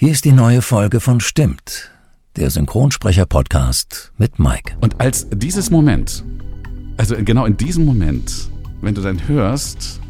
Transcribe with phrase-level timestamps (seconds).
[0.00, 1.90] Hier ist die neue Folge von Stimmt,
[2.36, 4.72] der Synchronsprecher-Podcast mit Mike.
[4.80, 6.24] Und als dieses Moment,
[6.96, 8.48] also genau in diesem Moment,
[8.80, 10.00] wenn du dann hörst,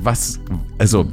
[0.00, 0.40] was,
[0.78, 1.06] also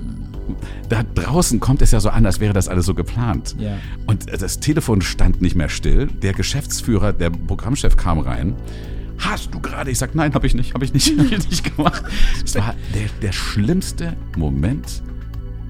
[0.90, 3.56] da draußen kommt es ja so an, als wäre das alles so geplant.
[3.60, 3.78] Ja.
[4.08, 6.08] Und das Telefon stand nicht mehr still.
[6.08, 8.56] Der Geschäftsführer, der Programmchef kam rein.
[9.20, 9.92] Hast du gerade?
[9.92, 12.04] Ich sag, nein, habe ich nicht, habe ich nicht, hab ich nicht gemacht.
[12.44, 15.04] Es war der, der schlimmste Moment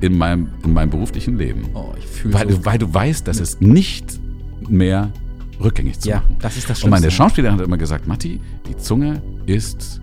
[0.02, 1.70] in meinem, in meinem beruflichen Leben.
[1.73, 2.57] Oh, ich fühle weil, so.
[2.57, 4.19] du, weil du weißt, dass es nicht
[4.68, 5.11] mehr
[5.60, 6.36] rückgängig zu Ja, machen.
[6.41, 7.18] das ist das Und meine Schlimmste.
[7.18, 10.00] Schauspielerin hat immer gesagt, Matti, die Zunge ist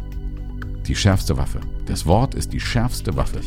[0.87, 1.61] die schärfste Waffe.
[1.87, 3.41] Das Wort ist die schärfste Waffe.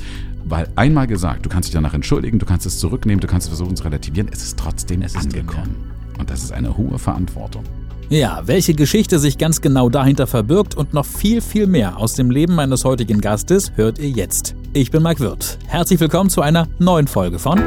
[0.45, 3.49] Weil einmal gesagt, du kannst dich danach entschuldigen, du kannst es zurücknehmen, du kannst es
[3.49, 5.75] versuchen zu relativieren, es ist trotzdem Es ist drin, angekommen.
[6.17, 7.63] Und das ist eine hohe Verantwortung.
[8.09, 12.31] Ja, welche Geschichte sich ganz genau dahinter verbirgt und noch viel, viel mehr aus dem
[12.31, 14.55] Leben meines heutigen Gastes hört ihr jetzt.
[14.73, 15.59] Ich bin Mike Wirth.
[15.67, 17.59] Herzlich willkommen zu einer neuen Folge von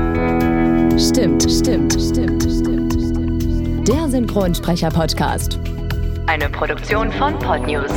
[0.98, 3.88] Stimmt, stimmt, stimmt, stimmt, stimmt.
[3.88, 5.60] Der Synchronsprecher-Podcast.
[6.26, 7.92] Eine Produktion von Podnews.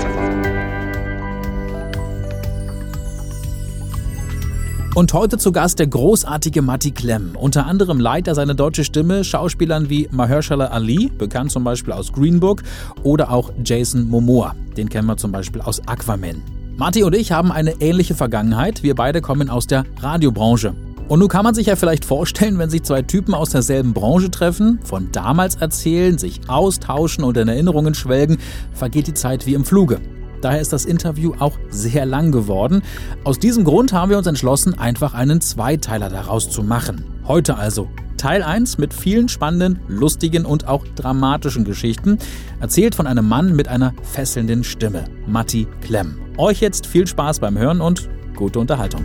[4.95, 7.35] Und heute zu Gast der großartige Matti Klemm.
[7.37, 12.13] Unter anderem leiht er seine deutsche Stimme Schauspielern wie Mahershala Ali, bekannt zum Beispiel aus
[12.13, 12.63] Green Book,
[13.03, 14.55] oder auch Jason Momoa.
[14.77, 16.41] Den kennen wir zum Beispiel aus Aquaman.
[16.77, 18.83] Matti und ich haben eine ähnliche Vergangenheit.
[18.83, 20.73] Wir beide kommen aus der Radiobranche.
[21.09, 24.31] Und nun kann man sich ja vielleicht vorstellen, wenn sich zwei Typen aus derselben Branche
[24.31, 28.37] treffen, von damals erzählen, sich austauschen und in Erinnerungen schwelgen,
[28.73, 29.99] vergeht die Zeit wie im Fluge.
[30.45, 32.83] Daher ist das Interview auch sehr lang geworden.
[33.23, 37.03] Aus diesem Grund haben wir uns entschlossen, einfach einen Zweiteiler daraus zu machen.
[37.27, 42.19] Heute also Teil 1 mit vielen spannenden, lustigen und auch dramatischen Geschichten,
[42.59, 46.19] erzählt von einem Mann mit einer fesselnden Stimme, Matti Klemm.
[46.37, 49.03] Euch jetzt viel Spaß beim Hören und gute Unterhaltung.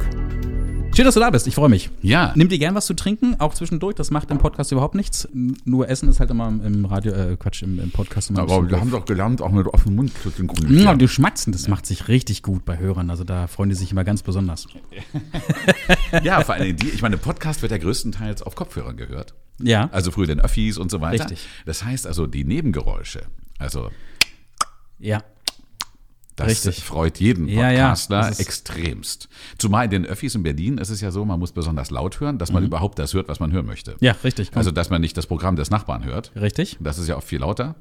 [0.92, 1.46] Schön, dass du da bist.
[1.46, 1.88] Ich freue mich.
[2.02, 2.32] Ja.
[2.34, 3.94] Nimm dir gern was zu trinken, auch zwischendurch.
[3.94, 5.26] Das macht im Podcast überhaupt nichts.
[5.32, 8.78] Nur Essen ist halt immer im Radio, äh, Quatsch, im, im Podcast immer Aber wir
[8.78, 10.82] haben doch gelernt, auch mit offenem Mund zu synchronisieren.
[10.84, 13.08] ja, die Schmatzen, das macht sich richtig gut bei Hörern.
[13.08, 14.66] Also da freuen die sich immer ganz besonders.
[16.24, 19.34] Ja, vor allem die, ich meine, Podcast wird ja größtenteils auf Kopfhörern gehört.
[19.62, 19.88] Ja.
[19.92, 21.24] Also früher den Öffis und so weiter.
[21.24, 21.46] Richtig.
[21.66, 23.22] Das heißt also, die Nebengeräusche,
[23.58, 23.90] also
[24.98, 25.22] Ja.
[26.40, 26.84] Das Richtig.
[26.84, 29.28] freut jeden Ja, ja, ist- extremst.
[29.58, 32.38] Zumal in den Öffis in Berlin ist es ja so, man muss besonders laut hören,
[32.38, 33.92] dass man überhaupt das hört, was man hören möchte.
[33.92, 33.96] Mhm.
[34.00, 34.50] Ja, richtig.
[34.54, 36.32] Also, dass man nicht das Programm des Nachbarn hört.
[36.36, 36.76] richtig.
[36.80, 37.74] Das ist ja oft viel lauter.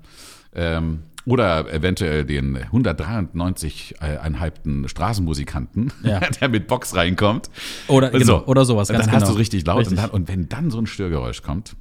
[0.54, 4.88] Ähm, oder eventuell den 193,5.
[4.88, 6.20] Straßenmusikanten, Ja.
[6.42, 7.50] der mit Box reinkommt.
[7.88, 9.32] Oder- genau, oder sowas, ganz dann hast genau.
[9.32, 9.80] du es richtig laut.
[9.80, 9.98] Richtig.
[9.98, 11.76] Und, dann, und wenn dann so ein Störgeräusch kommt,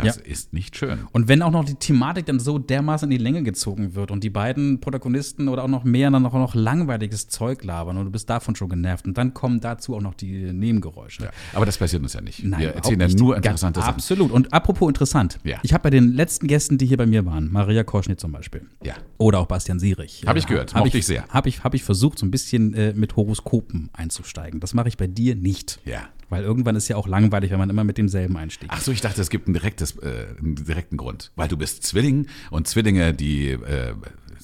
[0.00, 0.22] das Ja.
[0.22, 1.00] ist nicht schön.
[1.12, 4.24] Und wenn auch noch die Thematik dann so dermaßen in die Länge gezogen wird und
[4.24, 8.10] die beiden Protagonisten oder auch noch mehr dann auch noch langweiliges Zeug labern und du
[8.10, 11.24] bist davon schon genervt und dann kommen dazu auch noch die Nebengeräusche.
[11.24, 11.30] Ja.
[11.52, 12.42] Aber das passiert uns ja nicht.
[12.44, 13.94] Nein, Wir erzählen ja nur Ganz interessante Sachen.
[13.94, 14.30] Absolut.
[14.32, 15.38] Und apropos interessant.
[15.44, 15.58] Ja.
[15.62, 18.62] Ich habe bei den letzten Gästen, die hier bei mir waren, Maria Korschnitt zum Beispiel.
[18.84, 18.94] Ja.
[19.18, 20.24] Oder auch Bastian Sierich.
[20.26, 20.74] Hab ich gehört.
[20.74, 21.26] Habe Mochte ich ich sehr.
[21.28, 24.60] Habe ich, hab ich versucht, so ein bisschen äh, mit Horoskopen einzusteigen.
[24.60, 25.80] Das mache ich bei dir nicht.
[25.84, 26.08] Ja.
[26.30, 28.70] Weil irgendwann ist ja auch langweilig, wenn man immer mit demselben einstieg.
[28.72, 31.32] Ach so, ich dachte, es gibt ein direktes, äh, einen direkten Grund.
[31.36, 33.94] Weil du bist Zwilling und Zwillinge, die äh,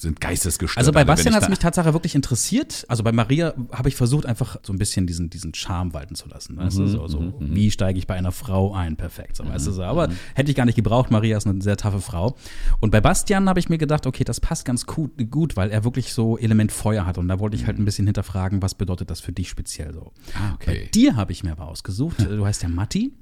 [0.07, 0.79] sind geistesgestört.
[0.79, 2.85] Also bei wenn Bastian hat es mich Tatsache wirklich interessiert.
[2.89, 6.29] Also bei Maria habe ich versucht, einfach so ein bisschen diesen, diesen Charme walten zu
[6.29, 6.57] lassen.
[6.57, 6.89] Weißt Mhm, du?
[6.89, 8.97] so, so, wie steige ich bei einer Frau ein?
[8.97, 9.37] Perfekt.
[9.37, 9.83] So, weißt du, so.
[9.83, 9.89] Mhm.
[9.89, 11.11] Aber hätte ich gar nicht gebraucht.
[11.11, 12.37] Maria ist eine sehr taffe Frau.
[12.81, 15.85] Und bei Bastian habe ich mir gedacht, okay, das passt ganz gut, gut, weil er
[15.85, 17.19] wirklich so Element Feuer hat.
[17.19, 20.01] Und da wollte ich halt ein bisschen hinterfragen, was bedeutet das für dich speziell so.
[20.01, 20.33] Mhm.
[20.35, 20.67] Ah, okay.
[20.85, 22.17] Bei dir habe ich mir aber ausgesucht.
[22.21, 23.13] Du heißt ja Matti.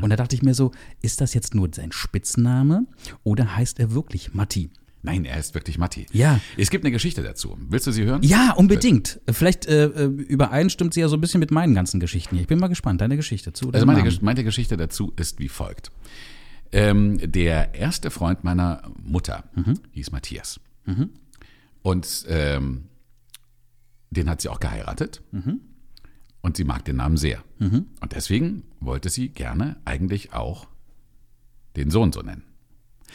[0.00, 0.70] Und da dachte ich mir so,
[1.02, 2.86] ist das jetzt nur sein Spitzname
[3.22, 4.70] oder heißt er wirklich Matti?
[5.04, 6.06] Nein, er ist wirklich Matti.
[6.12, 6.40] Ja.
[6.56, 7.56] Es gibt eine Geschichte dazu.
[7.68, 8.22] Willst du sie hören?
[8.22, 9.20] Ja, unbedingt.
[9.30, 12.36] Vielleicht äh, äh, übereinstimmt sie ja so ein bisschen mit meinen ganzen Geschichten.
[12.36, 12.42] hier.
[12.42, 13.70] Ich bin mal gespannt, deine Geschichte zu.
[13.70, 14.00] Also meine.
[14.02, 15.92] Gesch- meine Geschichte dazu ist wie folgt.
[16.72, 19.78] Ähm, der erste Freund meiner Mutter Mhm.
[19.92, 20.58] hieß Matthias.
[21.82, 22.84] Und ähm,
[24.10, 25.22] den hat sie auch geheiratet.
[25.32, 25.60] Mhm.
[26.40, 27.42] Und sie mag den Namen sehr.
[27.58, 30.66] Und deswegen wollte sie gerne eigentlich auch
[31.76, 32.42] den Sohn so nennen.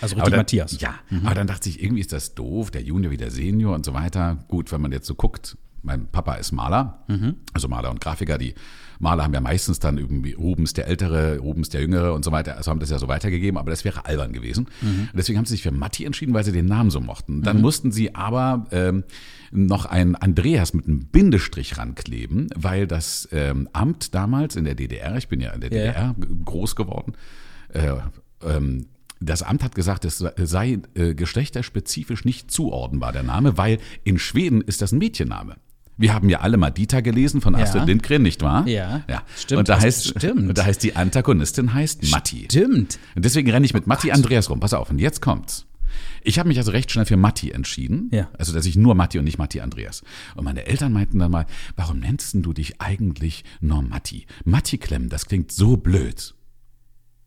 [0.02, 0.80] Also richtig dann, Matthias.
[0.80, 3.86] Ja, aber dann dachte ich, irgendwie ist das doof, der Junior wie der Senior und
[3.86, 4.38] so weiter.
[4.48, 7.06] Gut, wenn man jetzt so guckt, mein Papa ist Maler,
[7.54, 8.38] also Maler und Grafiker.
[8.38, 8.54] Die
[9.00, 12.58] Maler haben ja meistens dann irgendwie Rubens der Ältere, Rubens der Jüngere und so weiter.
[12.58, 14.68] Also haben das ja so weitergegeben, aber das wäre albern gewesen.
[14.82, 17.44] Und deswegen haben sie sich für Matti entschieden, weil sie den Namen so mochten.
[17.44, 19.06] Dann mussten sie aber ähm,
[19.52, 25.16] noch einen Andreas mit einem Bindestrich rankleben, weil das ähm, Amt damals in der DDR,
[25.16, 26.14] ich bin ja in der Ja, ja.
[26.14, 27.14] DDR groß geworden,
[27.70, 27.94] äh,
[28.46, 28.88] ähm,
[29.20, 34.62] das Amt hat gesagt, es sei äh, geschlechterspezifisch nicht zuordnenbar, der Name, weil in Schweden
[34.62, 35.58] ist das ein Mädchenname.
[35.98, 37.64] Wir haben ja alle mal Dieter gelesen von Ja.
[37.64, 38.66] Astrid Lindgren, nicht wahr?
[38.68, 39.04] Ja.
[39.10, 39.22] ja.
[39.36, 40.48] Stimmt, Und da heißt, stimmt.
[40.48, 42.46] Und da heißt die Antagonistin heißt Matti.
[42.46, 42.98] Stimmt.
[43.16, 44.62] Und deswegen renne ich mit Matti Andreas rum.
[44.62, 45.66] Pass auf, und jetzt kommt's.
[46.24, 48.10] Ich habe mich also recht schnell für Matti entschieden.
[48.14, 48.30] Ja.
[48.38, 50.04] Also, dass ich nur Matti und nicht Matti Andreas.
[50.36, 51.46] Und meine Eltern meinten dann mal,
[51.76, 54.26] warum nennst du dich eigentlich nur Matti?
[54.46, 56.34] Matti Klemm, das klingt so blöd.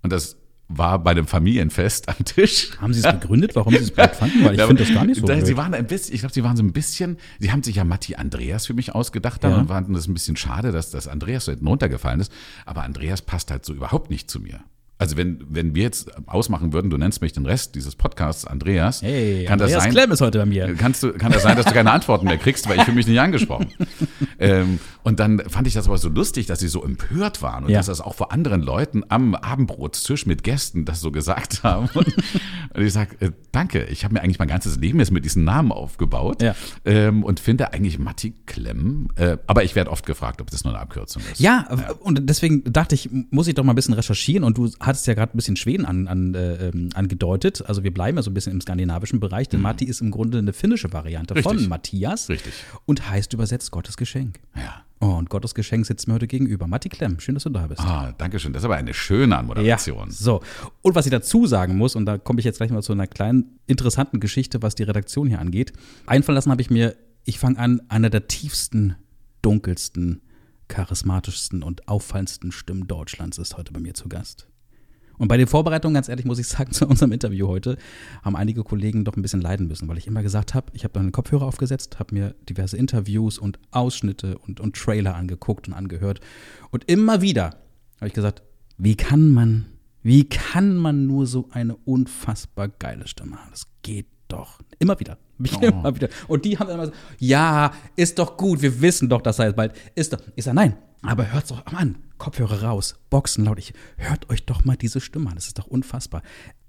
[0.03, 0.37] Und das
[0.77, 2.71] war bei dem Familienfest am Tisch.
[2.81, 4.45] Haben Sie es begründet, warum Sie es blöd fanden?
[4.45, 5.45] Weil ich Ja, finde das gar nicht so da.
[5.45, 7.85] Sie waren ein bisschen, ich glaube, sie waren so ein bisschen, sie haben sich ja
[7.85, 9.59] Matti Andreas für mich ausgedacht dann Ja.
[9.59, 12.33] und fanden das ein bisschen schade, dass das Andreas so hinten runtergefallen ist.
[12.67, 14.61] Aber Andreas passt halt so überhaupt nicht zu mir.
[14.99, 19.03] Also wenn, wenn wir jetzt ausmachen würden, du nennst mich den Rest dieses Podcasts Andreas,
[19.03, 19.93] Hey, kann Andreas das sein?
[19.93, 20.75] Klemm ist heute bei mir.
[20.75, 23.09] Kannst du, kann das sein, dass du keine Antworten mehr kriegst, weil ich fühle mich
[23.09, 23.67] nicht angesprochen.
[24.39, 27.71] ähm, und dann fand ich das aber so lustig, dass sie so empört waren und
[27.71, 27.79] Ja.
[27.79, 31.89] dass das auch vor anderen Leuten am Abendbrotstisch mit Gästen das so gesagt haben.
[31.95, 32.15] Und,
[32.77, 35.73] ich sage, äh, danke, ich habe mir eigentlich mein ganzes Leben jetzt mit diesen Namen
[35.73, 36.55] aufgebaut Ja.
[36.85, 40.73] ähm, und finde eigentlich Matti Klemm, äh, aber ich werde oft gefragt, ob das nur
[40.75, 41.41] eine Abkürzung ist.
[41.41, 41.69] Ja,
[42.01, 44.45] und deswegen dachte ich, muss ich doch mal ein bisschen recherchieren.
[44.45, 47.65] Und du hattest ja gerade ein bisschen Schweden an, an, äh, ähm, angedeutet.
[47.67, 50.39] Also wir bleiben ja so ein bisschen im skandinavischen Bereich, denn Matti ist im Grunde
[50.39, 51.69] eine finnische Variante von Richtig.
[51.69, 52.29] Matthias.
[52.29, 52.53] Richtig.
[52.87, 54.39] Und heißt übersetzt Gottes Geschenk.
[54.57, 54.83] Ja.
[55.05, 56.69] Oh, und Gottes Geschenk sitzt mir heute gegenüber.
[56.69, 57.81] Matti Klemm, schön, dass du da bist.
[57.81, 58.53] Ah, danke schön.
[58.53, 60.13] Das ist aber eine schöne Ja, Anmoderation.
[60.13, 60.41] so.
[60.81, 63.09] Und was ich dazu sagen muss, und da komme ich jetzt gleich mal zu einer
[63.09, 65.73] kleinen interessanten Geschichte, was die Redaktion hier angeht.
[66.07, 66.95] Einfallen lassen habe ich mir,
[67.25, 68.95] ich fange an, einer der tiefsten,
[69.43, 70.23] dunkelsten,
[70.69, 74.47] charismatischsten und auffallendsten Stimmen Deutschlands ist heute bei mir zu Gast.
[75.19, 77.77] Und bei den Vorbereitungen, ganz ehrlich, muss ich sagen, zu unserem Interview heute
[78.23, 80.95] haben einige Kollegen doch ein bisschen leiden müssen, weil ich immer gesagt habe, ich habe
[80.95, 85.75] dann einen Kopfhörer aufgesetzt, habe mir diverse Interviews und Ausschnitte und, und Trailer angeguckt und
[85.75, 86.21] angehört.
[86.71, 87.57] Und immer wieder
[87.97, 88.43] habe ich gesagt,
[88.79, 89.67] wie kann man,
[90.03, 93.51] wie kann man nur so eine unfassbar geile Stimme haben?
[93.51, 94.61] Das geht doch.
[94.79, 95.19] Immer wieder.
[95.39, 96.09] Mich Immer wieder.
[96.29, 99.47] Und die haben dann immer so, ja, ist doch gut, wir wissen doch, dass er
[99.47, 100.13] jetzt bald ist.
[100.13, 100.19] Doch.
[100.35, 101.97] Ich sage, nein, aber hört's doch an.
[102.23, 103.59] Kopfhörer raus, Boxen laut.
[103.59, 105.35] Ich, hört euch doch mal diese Stimme an.
[105.35, 106.23] Das ist doch unfassbar.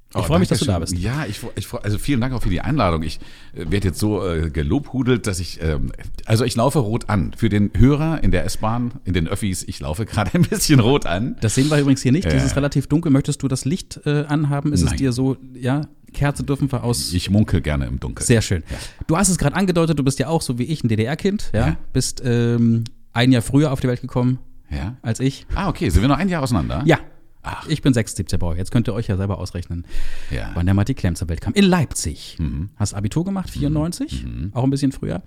[0.10, 0.98] Ich Oh, freue mich, dass du da bist.
[0.98, 3.04] Ja, ich, ich also vielen Dank auch für die Einladung.
[3.04, 3.20] Ich
[3.54, 5.92] äh, werde jetzt so äh, gelobhudelt, dass ich, ähm,
[6.26, 7.34] also ich laufe rot an.
[7.38, 11.06] Für den Hörer in der S-Bahn, in den Öffis, ich laufe gerade ein bisschen rot
[11.06, 11.36] an.
[11.42, 12.26] Das sehen wir übrigens hier nicht.
[12.26, 12.32] Ja.
[12.32, 13.12] Dieses relativ dunkel.
[13.12, 14.74] Möchtest du das Licht äh, anhaben?
[14.74, 14.98] Ist es Nein.
[14.98, 17.14] dir so, ja, Kerze dürfen wir aus.
[17.14, 18.26] Ich munkel gerne im Dunkeln.
[18.26, 18.64] Sehr schön.
[19.06, 21.68] Du hast es gerade angedeutet, du bist ja auch so wie ich ein DDR-Kind, ja?
[21.68, 21.78] Ja.
[21.92, 24.40] Bist ähm, ein Jahr früher auf die Welt gekommen
[24.76, 24.98] Ja?
[25.02, 25.46] als ich.
[25.56, 25.90] Ah, okay.
[25.90, 26.82] Sind wir noch ein Jahr auseinander?
[26.86, 27.00] Ja.
[27.46, 27.68] Ach.
[27.68, 28.56] Ich bin 76er Bauer.
[28.56, 29.86] Jetzt könnt ihr euch ja selber ausrechnen,
[30.32, 30.52] Ja.
[30.54, 31.54] wann der Matti Klemm zur Welt kam.
[31.54, 32.38] In Leipzig.
[32.78, 35.22] Hast Abitur gemacht, 94, auch ein bisschen früher.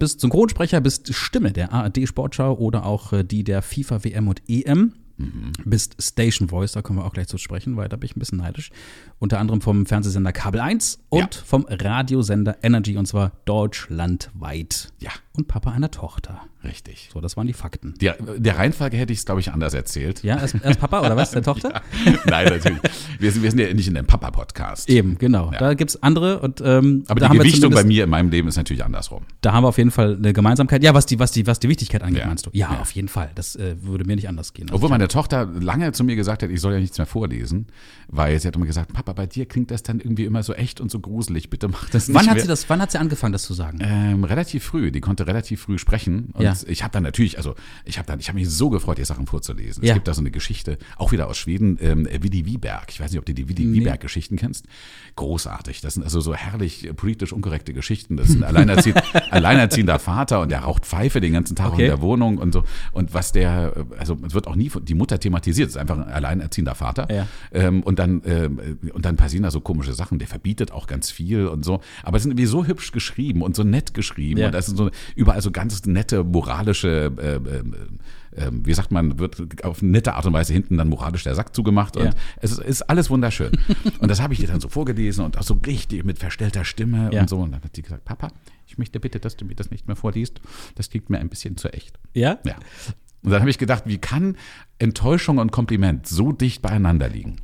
[0.00, 4.94] Bist Synchronsprecher, bist Stimme der ARD-Sportschau oder auch äh, die der FIFA, WM und EM.
[5.66, 8.20] Bist Station Voice, da kommen wir auch gleich zu sprechen, weil da bin ich ein
[8.20, 8.70] bisschen neidisch.
[9.18, 11.42] Unter anderem vom Fernsehsender Kabel 1 und Ja.
[11.44, 14.92] vom Radiosender Energy und zwar deutschlandweit.
[14.98, 15.10] Ja.
[15.36, 16.40] Und Papa einer Tochter.
[16.62, 17.08] Richtig.
[17.12, 17.94] So, das waren die Fakten.
[18.00, 20.22] Der, der Reihenfolge hätte ich es, glaube ich, anders erzählt.
[20.22, 21.30] Ja, erst, erst Papa oder was?
[21.30, 21.80] Der Tochter?
[22.26, 22.80] Nein, natürlich.
[23.18, 24.88] Wir sind, wir sind ja nicht in dem Papa-Podcast.
[24.90, 25.50] Eben, genau.
[25.52, 25.58] Ja.
[25.58, 28.84] Da gibt's andere und ähm, Aber die Gewichtung bei mir in meinem Leben ist natürlich
[28.84, 29.22] andersrum.
[29.40, 30.82] Da haben wir auf jeden Fall eine Gemeinsamkeit.
[30.84, 32.26] Ja, was die, was die, was die Wichtigkeit angeht, Ja.
[32.26, 32.50] meinst du?
[32.52, 32.80] Ja, Ja.
[32.80, 33.30] auf jeden Fall.
[33.34, 34.66] Das äh, würde mir nicht anders gehen.
[34.68, 37.68] Also Obwohl meine Tochter lange zu mir gesagt hat, ich soll ja nichts mehr vorlesen,
[38.08, 40.80] weil sie hat immer gesagt, Papa, bei dir klingt das dann irgendwie immer so echt
[40.80, 42.42] und so gruselig, bitte mach das nicht wann hat mehr.
[42.42, 43.78] sie das, wann hat sie angefangen, das zu sagen?
[43.80, 46.68] Ähm, relativ früh, die konnte relativ früh sprechen und Ja.
[46.68, 47.54] ich habe dann natürlich, also
[47.84, 49.84] ich habe dann, ich habe mich so gefreut, ihr Sachen vorzulesen.
[49.84, 49.90] Ja.
[49.90, 52.86] Es gibt da so eine Geschichte, auch wieder aus Schweden, ähm, Willi Wieberg.
[52.90, 53.80] Ich weiß nicht, ob du die Willi Nee.
[53.80, 54.66] Wieberg-Geschichten kennst.
[55.16, 55.80] Großartig.
[55.80, 58.16] Das sind also so herrlich äh, politisch unkorrekte Geschichten.
[58.16, 61.82] Das ist ein alleinerziehend, alleinerziehender Vater und der raucht Pfeife den ganzen Tag Okay.
[61.82, 62.64] in der Wohnung und so.
[62.92, 65.80] Und was der, äh, also es wird auch nie von- die Mutter thematisiert, es ist
[65.80, 67.06] einfach ein alleinerziehender Vater.
[67.12, 67.26] Ja.
[67.52, 68.60] Ähm, und dann ähm,
[68.92, 70.18] und dann passieren da so komische Sachen.
[70.18, 71.80] Der verbietet auch ganz viel und so.
[72.02, 74.42] Aber es sind irgendwie so hübsch geschrieben und so nett geschrieben.
[74.44, 79.64] Und das sind so überall so ganz nette moralische, äh, äh, wie sagt man, wird
[79.64, 81.96] auf nette Art und Weise hinten dann moralisch der Sack zugemacht.
[81.96, 82.10] Und Ja.
[82.40, 83.52] es ist, ist alles wunderschön.
[84.00, 87.10] und das habe ich ihr dann so vorgelesen und auch so richtig mit verstellter Stimme
[87.12, 87.20] Ja.
[87.22, 87.38] und so.
[87.38, 88.28] Und dann hat sie gesagt, Papa,
[88.66, 90.40] ich möchte bitte, dass du mir das nicht mehr vorliest.
[90.76, 91.98] Das klingt mir ein bisschen zu echt.
[92.14, 92.38] Ja?
[92.46, 92.54] Ja.
[93.22, 94.36] Und dann habe ich gedacht, wie kann
[94.78, 97.36] Enttäuschung und Kompliment so dicht beieinander liegen?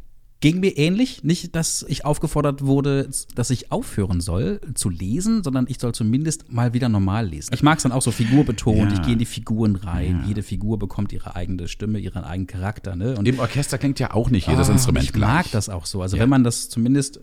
[0.46, 1.24] Ging mir ähnlich.
[1.24, 6.52] Nicht, dass ich aufgefordert wurde, dass ich aufhören soll zu lesen, sondern ich soll zumindest
[6.52, 7.52] mal wieder normal lesen.
[7.52, 8.92] Ich mag es dann auch so figurbetont.
[8.92, 8.98] Ja.
[8.98, 10.22] Ich gehe in die Figuren rein.
[10.26, 12.94] Jede Figur bekommt ihre eigene Stimme, ihren eigenen Charakter.
[12.94, 13.16] Ne?
[13.16, 15.28] Und Im Orchester klingt ja auch nicht jedes Ah, Instrument ich gleich.
[15.28, 16.00] mag das auch so.
[16.00, 16.22] Also Ja.
[16.22, 17.20] wenn man das zumindest, äh,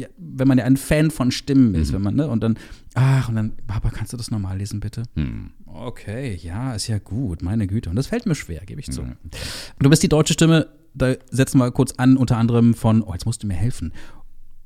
[0.00, 1.74] ja, wenn man ja ein Fan von Stimmen Mhm.
[1.76, 2.58] ist, wenn man, ne, und dann,
[2.94, 5.04] ach, und dann, Papa, kannst du das normal lesen, bitte?
[5.14, 5.50] Mhm.
[5.66, 7.90] Okay, ja, ist ja gut, meine Güte.
[7.90, 9.02] Und das fällt mir schwer, gebe ich zu.
[9.78, 13.26] Du bist die deutsche Stimme, da setzen wir kurz an, unter anderem von, oh, jetzt
[13.26, 13.92] musst du mir helfen.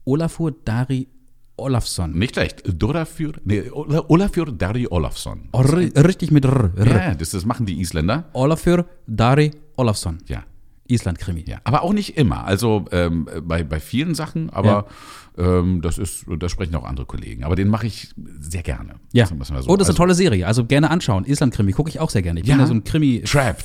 [0.04, 1.08] Olafur Dari
[1.56, 2.12] Olafsson.
[2.12, 2.62] Nicht schlecht.
[2.66, 5.48] Dorafjör, nee, Olafjör Dari Olafsson.
[5.52, 6.70] Oh, ri- richtig mit R.
[6.76, 6.86] R.
[6.86, 8.24] Ja, das, das machen die Isländer.
[8.32, 10.18] Olafur Dari Olafsson.
[10.26, 10.44] Ja.
[10.88, 11.44] Island-Krimi.
[11.46, 12.44] Ja, aber auch nicht immer.
[12.44, 14.94] Also ähm, bei, bei vielen Sachen, aber ähm,
[15.82, 17.44] das ist, das sprechen auch andere Kollegen.
[17.44, 18.94] Aber den mache ich sehr gerne.
[19.12, 19.26] Ja.
[19.34, 19.52] Mal so.
[19.52, 20.46] oh, das ist eine Also, tolle Serie.
[20.46, 21.24] Also gerne anschauen.
[21.24, 22.40] Island-Krimi gucke ich auch sehr gerne.
[22.40, 22.60] Ich bin Ja.
[22.60, 22.90] ja so ein Trapped.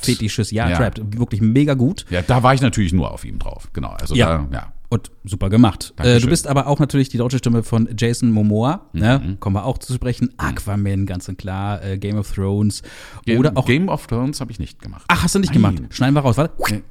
[0.02, 0.52] Krimi-Fetischist.
[0.52, 0.76] Ja, Ja.
[0.76, 1.18] Trapped.
[1.18, 2.06] Wirklich mega gut.
[2.10, 3.68] Ja, da war ich natürlich nur auf ihm drauf.
[3.72, 3.90] Genau.
[3.90, 4.46] Also Ja.
[4.50, 4.72] da, ja.
[4.88, 5.94] Und super gemacht.
[5.96, 8.88] Äh, du bist aber auch natürlich die deutsche Stimme von Jason Momoa.
[8.92, 9.36] Ne?
[9.40, 10.32] Kommen wir auch zu sprechen.
[10.36, 11.82] Aquaman, ganz und klar.
[11.84, 12.82] Äh, Game of Thrones.
[13.28, 13.66] Oder auch.
[13.66, 15.04] Game of Thrones habe ich nicht gemacht.
[15.08, 15.74] Ach, hast du nicht Nein.
[15.76, 15.94] gemacht?
[15.94, 16.36] Schneiden wir raus.
[16.36, 16.82] Warte.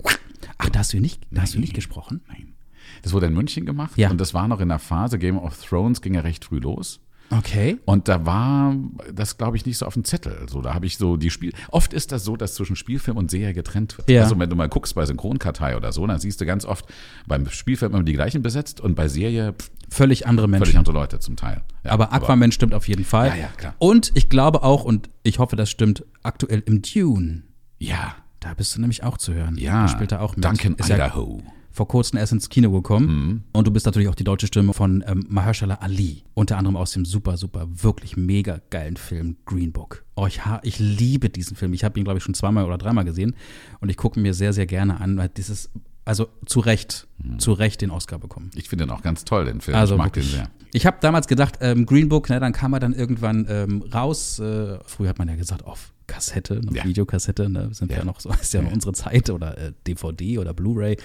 [0.58, 2.22] Ach, da hast du nicht, da hast du nicht gesprochen?
[2.28, 2.55] Nein.
[3.04, 4.10] Das wurde in München gemacht Ja.
[4.10, 7.00] und das war noch in der Phase, Game of Thrones ging ja recht früh los.
[7.32, 7.80] Okay.
[7.86, 8.76] Und da war
[9.12, 10.46] das, glaube ich, nicht so auf dem Zettel.
[10.48, 11.54] So, da habe ich so die Spiel.
[11.72, 14.08] Oft ist das so, dass zwischen Spielfilm und Serie getrennt wird.
[14.12, 14.22] Ja.
[14.22, 16.86] Also wenn du mal guckst bei Synchronkartei oder so, dann siehst du ganz oft
[17.26, 20.66] beim Spielfilm immer die gleichen besetzt und bei Serie pff, Völlig andere Menschen.
[20.66, 21.64] völlig andere Leute zum Teil.
[21.84, 23.30] Ja, aber Aquaman stimmt auf jeden Fall.
[23.30, 23.74] Ja, ja, klar.
[23.80, 27.42] Und ich glaube auch, und ich hoffe, das stimmt, aktuell im Dune.
[27.80, 29.58] Ja, Da bist du nämlich auch zu hören.
[29.58, 29.82] ja.
[29.84, 30.46] Da spielt er auch mit.
[30.46, 31.42] Duncan Ist ja Idaho.
[31.76, 33.08] Vor kurzem erst ins Kino gekommen.
[33.08, 33.44] Mhm.
[33.52, 36.24] Und du bist natürlich auch die deutsche Stimme von ähm, Mahershala Ali.
[36.34, 40.06] Unter anderem aus dem super, super, wirklich mega geilen Film Green Book.
[40.16, 41.74] Oh, ich, ha ich liebe diesen Film.
[41.74, 43.36] Ich habe ihn, glaube ich, schon zweimal oder dreimal gesehen.
[43.82, 45.70] Und ich gucke mir sehr, sehr gerne an, weil dieses,
[46.06, 47.08] also zu Recht,
[47.40, 48.52] zu Recht den Oscar bekommen.
[48.56, 49.76] Ich finde den auch ganz toll, den Film.
[49.76, 50.32] Also ich mag wirklich.
[50.32, 50.50] den sehr.
[50.72, 54.40] Ich habe damals gedacht, ähm, Green Book, ne, dann kam er dann irgendwann ähm, raus.
[54.40, 56.84] Äh, früher hat man ja gesagt, auf Kassette, auf Ja.
[56.86, 58.00] Videokassette, ne, sind ja.
[58.00, 58.06] Ja.
[58.06, 60.98] noch so, ist ja noch unsere Zeit oder äh, DVD oder Blu-ray.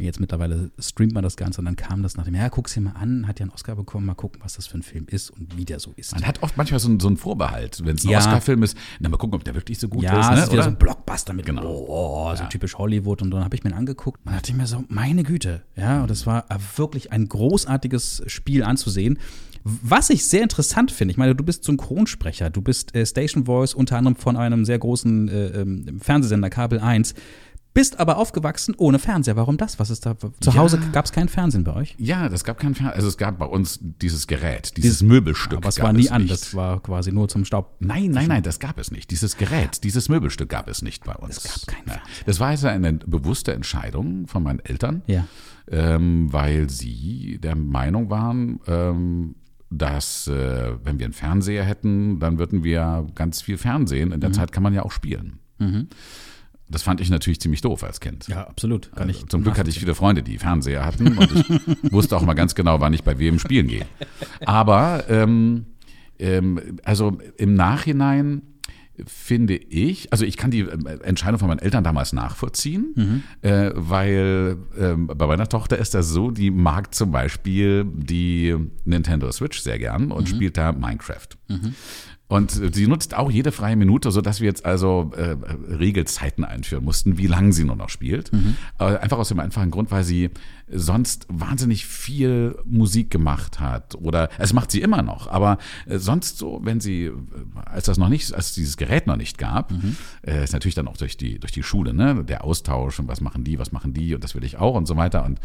[0.00, 2.80] Jetzt mittlerweile streamt man das Ganze und dann kam das nach dem, ja, guck's dir
[2.82, 5.30] mal an, hat ja einen Oscar bekommen, mal gucken, was das für ein Film ist
[5.30, 6.12] und wie der so ist.
[6.14, 8.18] Man hat oft manchmal so, einen- so einen Vorbehalt, wenn es ein Ja.
[8.18, 8.76] Oscar-Film ist.
[9.00, 10.26] Na, mal gucken, ob der wirklich so gut ja, ist.
[10.26, 10.42] es Ne?
[10.44, 10.62] ist oder?
[10.62, 11.64] so ein Blockbuster mit Genau.
[11.66, 11.86] oh,
[12.30, 14.68] oh, so typisch Hollywood und dann habe ich mir ihn angeguckt und dachte ich mir
[14.68, 19.18] so, meine Güte, ja, und es war äh, wirklich ein großartiges Spiel anzusehen.
[19.82, 23.74] Was ich sehr interessant finde, ich meine, du bist Synchronsprecher, du bist äh, Station Voice
[23.74, 27.14] unter anderem von einem sehr großen äh, ähm, Fernsehsender Kabel 1,
[27.74, 29.36] bist aber aufgewachsen ohne Fernseher.
[29.36, 29.78] Warum das?
[29.78, 30.16] Was ist da?
[30.40, 31.94] Zu Hause gab es kein Fernsehen bei euch?
[31.98, 32.96] Ja, das gab kein Fernseher.
[32.96, 35.58] Also es gab bei uns dieses Gerät, dieses Möbelstück.
[35.58, 36.32] Aber es war nie es an, nicht.
[36.32, 37.76] das war quasi nur zum Staub.
[37.78, 39.10] Nein, nein, nein, das gab es nicht.
[39.12, 41.36] Dieses Gerät, dieses Möbelstück gab es nicht bei uns.
[41.44, 42.02] Es gab keinen ja.
[42.26, 45.26] Das war also eine bewusste Entscheidung von meinen Eltern, Ja.
[45.70, 49.34] ähm, weil sie der Meinung waren, ähm,
[49.70, 54.08] dass äh, wenn wir einen Fernseher hätten, dann würden wir ganz viel Fernsehen.
[54.08, 54.14] Mhm.
[54.14, 55.38] In der Zeit kann man ja auch spielen.
[56.70, 58.28] Das fand ich natürlich ziemlich doof als Kind.
[58.28, 58.94] Ja, absolut.
[58.94, 62.22] Kann ich Zum Glück hatte ich viele Freunde, die Fernseher hatten und ich wusste auch
[62.22, 63.86] mal ganz genau, wann ich bei wem spielen gehe.
[64.44, 65.66] Aber ähm,
[66.18, 68.42] ähm, also im Nachhinein
[69.06, 72.94] finde ich, also ich kann die äh, Entscheidung von meinen Eltern damals nachvollziehen,
[73.42, 79.30] äh, weil ähm, bei meiner Tochter ist das so, die mag zum Beispiel die Nintendo
[79.32, 81.28] Switch sehr gern und spielt da Minecraft.
[82.28, 85.36] Und sie nutzt auch jede freie Minute, sodass wir jetzt also äh,
[85.74, 88.30] Regelzeiten einführen mussten, wie lange sie nur noch spielt.
[88.78, 90.30] Äh, einfach aus dem einfachen Grund, weil sie
[90.70, 93.94] sonst wahnsinnig viel Musik gemacht hat.
[93.94, 95.56] Oder es macht sie immer noch, aber
[95.86, 97.12] äh, sonst so, wenn sie, äh,
[97.64, 99.72] als das noch nicht, als es dieses Gerät noch nicht gab,
[100.26, 103.22] äh, ist natürlich dann auch durch die, durch die Schule, ne, der Austausch und was
[103.22, 105.24] machen die, was machen die und das will ich auch und so weiter.
[105.24, 105.40] Und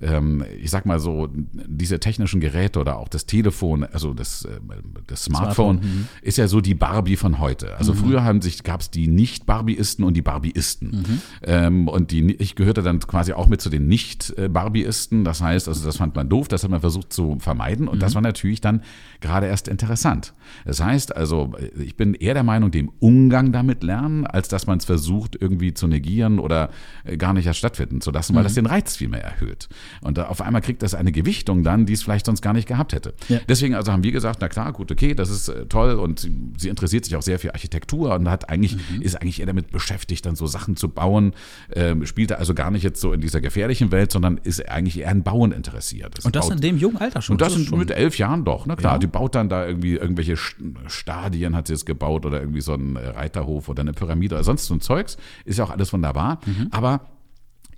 [0.00, 4.60] ähm, ich sag mal so, diese technischen Geräte oder auch das Telefon, also das, äh,
[5.06, 7.76] das Smartphone, Smartphone, ist ja so die Barbie von heute.
[7.76, 11.20] Also früher haben sich, gab es die Nicht-Barbieisten und die Barbieisten.
[11.42, 15.24] Ähm, und die, ich gehörte dann quasi auch mit zu den Nicht-Barbieisten.
[15.24, 17.88] Das heißt, also das fand man doof, das hat man versucht zu vermeiden.
[17.88, 18.82] Und das war natürlich dann
[19.20, 20.34] gerade erst interessant.
[20.64, 24.78] Das heißt also, ich bin eher der Meinung, dem Umgang damit lernen, als dass man
[24.78, 26.70] es versucht, irgendwie zu negieren oder
[27.04, 29.68] äh, gar nicht erst stattfinden zu lassen, weil das den Reiz viel mehr erhöht.
[30.00, 32.68] Und da auf einmal kriegt das eine Gewichtung dann, die es vielleicht sonst gar nicht
[32.68, 33.14] gehabt hätte.
[33.28, 33.38] Ja.
[33.48, 36.32] Deswegen also haben wir gesagt, na klar, gut, okay, das ist äh, toll und sie,
[36.58, 39.02] sie interessiert sich auch sehr für Architektur und hat eigentlich, Mhm.
[39.02, 41.32] ist eigentlich eher damit beschäftigt, dann so Sachen zu bauen,
[41.74, 45.10] ähm, spielte also gar nicht jetzt so in dieser gefährlichen Welt, sondern ist eigentlich eher
[45.10, 46.18] an Bauen interessiert.
[46.18, 47.34] Es Und das baut- in dem jungen Alter schon.
[47.34, 48.94] und das sind schon- mit elf Jahren doch, na klar.
[48.94, 48.98] Ja.
[48.98, 50.54] Die baut dann da irgendwie irgendwelche St-
[50.88, 54.44] Stadien, hat sie jetzt gebaut oder irgendwie so einen äh, Reiterhof oder eine Pyramide oder
[54.44, 55.16] sonst so ein Zeugs.
[55.44, 56.40] Ist ja auch alles wunderbar.
[56.46, 56.68] Mhm.
[56.70, 57.00] Aber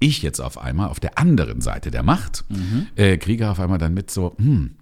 [0.01, 2.87] ich jetzt auf einmal auf der anderen Seite der Macht Mhm.
[2.97, 4.75] äh, kriege auf einmal dann mit so, hm,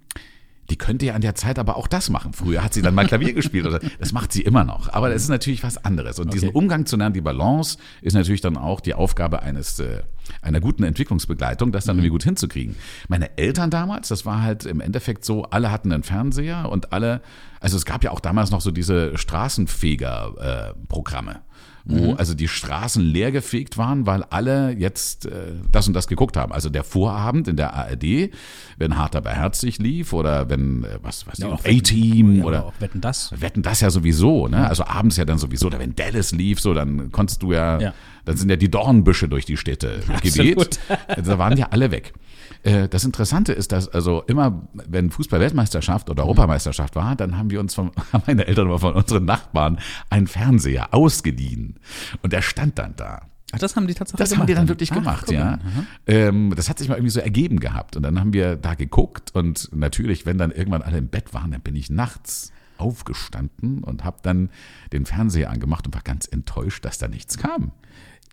[0.69, 2.33] die könnte ja an der Zeit aber auch das machen.
[2.33, 4.91] Früher hat sie dann mal Klavier gespielt oder das macht sie immer noch.
[4.91, 6.19] Aber das ist natürlich was anderes.
[6.19, 6.57] Und diesen Okay.
[6.57, 10.03] Umgang zu lernen, die Balance, ist natürlich dann auch die Aufgabe eines äh,
[10.41, 12.75] einer guten Entwicklungsbegleitung, das dann irgendwie gut hinzukriegen.
[13.07, 17.21] Meine Eltern damals, das war halt im Endeffekt so, alle hatten einen Fernseher und alle,
[17.61, 21.41] also es gab ja auch damals noch so diese Straßenfeger-Programme.
[21.89, 26.51] Wo also die Straßen leergefegt waren, weil alle jetzt äh, das und das geguckt haben.
[26.51, 28.29] Also der Vorabend in der ARD,
[28.77, 32.73] wenn Hart aber herzlich lief oder wenn, äh, was weiß Ja, ich, A-Team oder auch
[32.79, 33.31] Wetten, das.
[33.39, 34.67] Wetten das ja sowieso, ne?
[34.67, 37.93] Also abends ja dann sowieso, oder wenn Dallas lief, so, dann konntest du ja, Ja.
[38.25, 40.79] dann sind ja die Dornbüsche durch die Städte geweht.
[41.07, 42.13] Also da waren ja alle weg.
[42.63, 47.59] Äh, Das Interessante ist, dass also immer, wenn Fußball-Weltmeisterschaft oder Europameisterschaft war, dann haben wir
[47.59, 51.79] uns von, haben meine Eltern immer von unseren Nachbarn einen Fernseher ausgeliehen.
[52.21, 53.21] Und der stand dann da.
[53.53, 54.41] Ach, das haben die tatsächlich Das gemacht.
[54.41, 55.45] haben die dann wirklich Ach, gemacht, guck ja.
[55.45, 55.59] mal.
[56.05, 57.95] Ähm, das hat sich mal irgendwie so ergeben gehabt.
[57.95, 61.51] Und dann haben wir da geguckt und natürlich, wenn dann irgendwann alle im Bett waren,
[61.51, 64.49] dann bin ich nachts aufgestanden und habe dann
[64.91, 67.71] den Fernseher angemacht und war ganz enttäuscht, dass da nichts kam.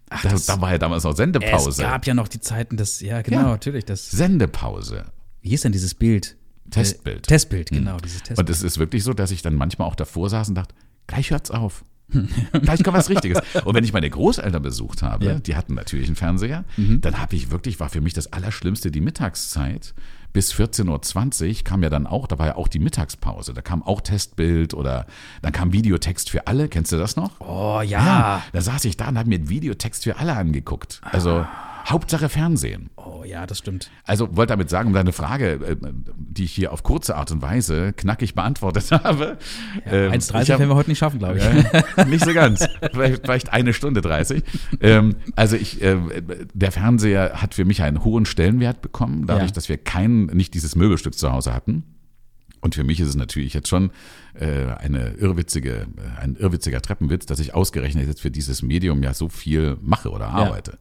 [0.09, 1.83] Da, das- da war ja damals noch Es Sendepause.
[1.83, 3.47] gab ja noch die Zeiten, das, ja genau, Ja.
[3.49, 5.05] natürlich, das, Sendepause.
[5.43, 6.37] wie hieß denn dieses Bild?
[6.71, 7.17] Testbild.
[7.17, 7.19] Hm.
[7.19, 8.39] Äh, Testbild, genau, dieses Testbild.
[8.41, 10.75] Und es ist wirklich so, dass ich dann manchmal auch davor saß und dachte,
[11.07, 11.85] gleich hört's auf.
[12.63, 13.41] Gleich kommt was Richtiges.
[13.65, 15.39] Und wenn ich meine Großeltern besucht habe, Ja.
[15.39, 19.01] die hatten natürlich einen Fernseher, dann habe ich wirklich, war für mich das Allerschlimmste die
[19.01, 19.95] Mittagszeit.
[20.35, 23.55] Bis 14.20 Uhr kam ja dann auch, da war ja auch die Mittagspause.
[23.55, 25.07] Da kam auch Testbild oder
[25.43, 26.69] dann kam Videotext für alle.
[26.69, 27.41] Kennst du das noch?
[27.41, 28.43] oh ja.
[28.53, 31.01] Da saß ich da und habe mir Videotext für alle angeguckt.
[31.05, 31.47] Also
[31.87, 32.91] Hauptsache Fernsehen.
[32.97, 33.91] Oh ja, das stimmt.
[34.05, 35.77] Also wollte damit sagen, um deine Frage, äh,
[36.17, 39.39] die ich hier auf kurze Art und Weise knackig beantwortet habe.
[39.87, 42.07] ähm, 1,30 ich hab- werden wir heute nicht schaffen, glaube ich.
[42.07, 42.67] nicht so ganz.
[42.93, 44.43] Vielleicht, vielleicht eine Stunde 30.
[44.81, 45.97] Ähm, also ich, äh,
[46.55, 49.55] der Fernseher hat für mich einen hohen Stellenwert bekommen, dadurch, Ja.
[49.55, 51.85] dass wir kein, nicht dieses Möbelstück zu Hause hatten.
[52.61, 53.91] Und für mich ist es natürlich jetzt schon äh,
[54.43, 59.29] eine irrwitzige, äh, ein irrwitziger Treppenwitz, dass ich ausgerechnet jetzt für dieses Medium ja so
[59.29, 60.79] viel mache oder arbeite.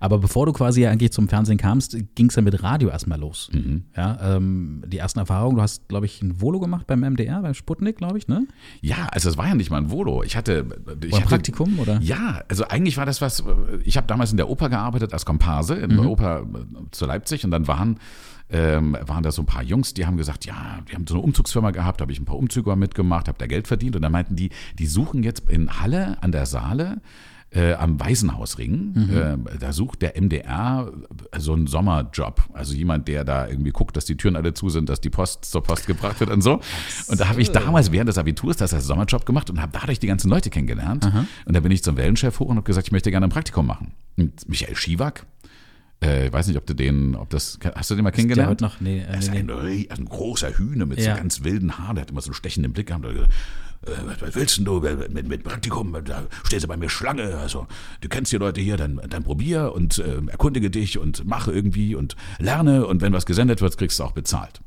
[0.00, 3.48] Aber bevor du quasi eigentlich zum Fernsehen kamst, ging es ja mit Radio erstmal los.
[3.52, 3.84] Mhm.
[3.96, 7.54] Ja, ähm, die ersten Erfahrungen, du hast, glaube ich, ein Volo gemacht beim MDR, beim
[7.54, 8.46] Sputnik, glaube ich, ne?
[8.80, 10.22] Ja, also es war ja nicht mal ein Volo.
[10.22, 10.66] Ich hatte,
[11.00, 11.98] ich Oder hatte Praktikum, oder?
[12.02, 13.42] Ja, also eigentlich war das was,
[13.84, 15.96] ich habe damals in der Oper gearbeitet als Komparse in Mhm.
[15.96, 16.44] der Oper äh,
[16.90, 17.98] zu Leipzig und dann waren,
[18.50, 21.22] ähm, waren da so ein paar Jungs, die haben gesagt, ja, die haben so eine
[21.22, 24.34] Umzugsfirma gehabt, habe ich ein paar Umzüge mitgemacht, habe da Geld verdient und dann meinten
[24.36, 27.00] die, die suchen jetzt in Halle an der Saale
[27.50, 29.46] äh, am Waisenhausring, Mhm.
[29.54, 30.92] äh, da sucht der MDR
[31.38, 32.42] so einen Sommerjob.
[32.52, 35.46] Also jemand, der da irgendwie guckt, dass die Türen alle zu sind, dass die Post
[35.46, 36.60] zur Post gebracht wird und so.
[37.06, 39.98] Und da habe ich damals während des Abiturs das als Sommerjob gemacht und habe dadurch
[39.98, 41.10] die ganzen Leute kennengelernt.
[41.46, 43.66] Und da bin ich zum Wellenchef hoch und habe gesagt, ich möchte gerne ein Praktikum
[43.66, 43.92] machen.
[44.18, 45.24] Und Michael Schiewak,
[46.02, 48.60] äh, ich weiß nicht, ob du den, ob das, hast du den mal Der kennengelernt?
[48.60, 49.88] noch, nee, Er äh, ist nee, ein, nee.
[49.90, 51.14] ein großer Hühner mit Ja.
[51.14, 53.04] so ganz wilden Haaren, der hat immer so einen stechenden Blick gehabt.
[53.04, 53.32] Er gesagt,
[53.86, 55.96] äh, was, willst denn du mit, mit Praktikum?
[56.04, 57.36] Da stehst du bei mir Schlange.
[57.36, 57.66] Also,
[58.00, 61.94] du kennst die Leute hier, dann, dann probier und äh, erkundige dich und mache irgendwie
[61.94, 62.86] und lerne.
[62.86, 64.60] Und wenn was gesendet wird, kriegst du auch bezahlt.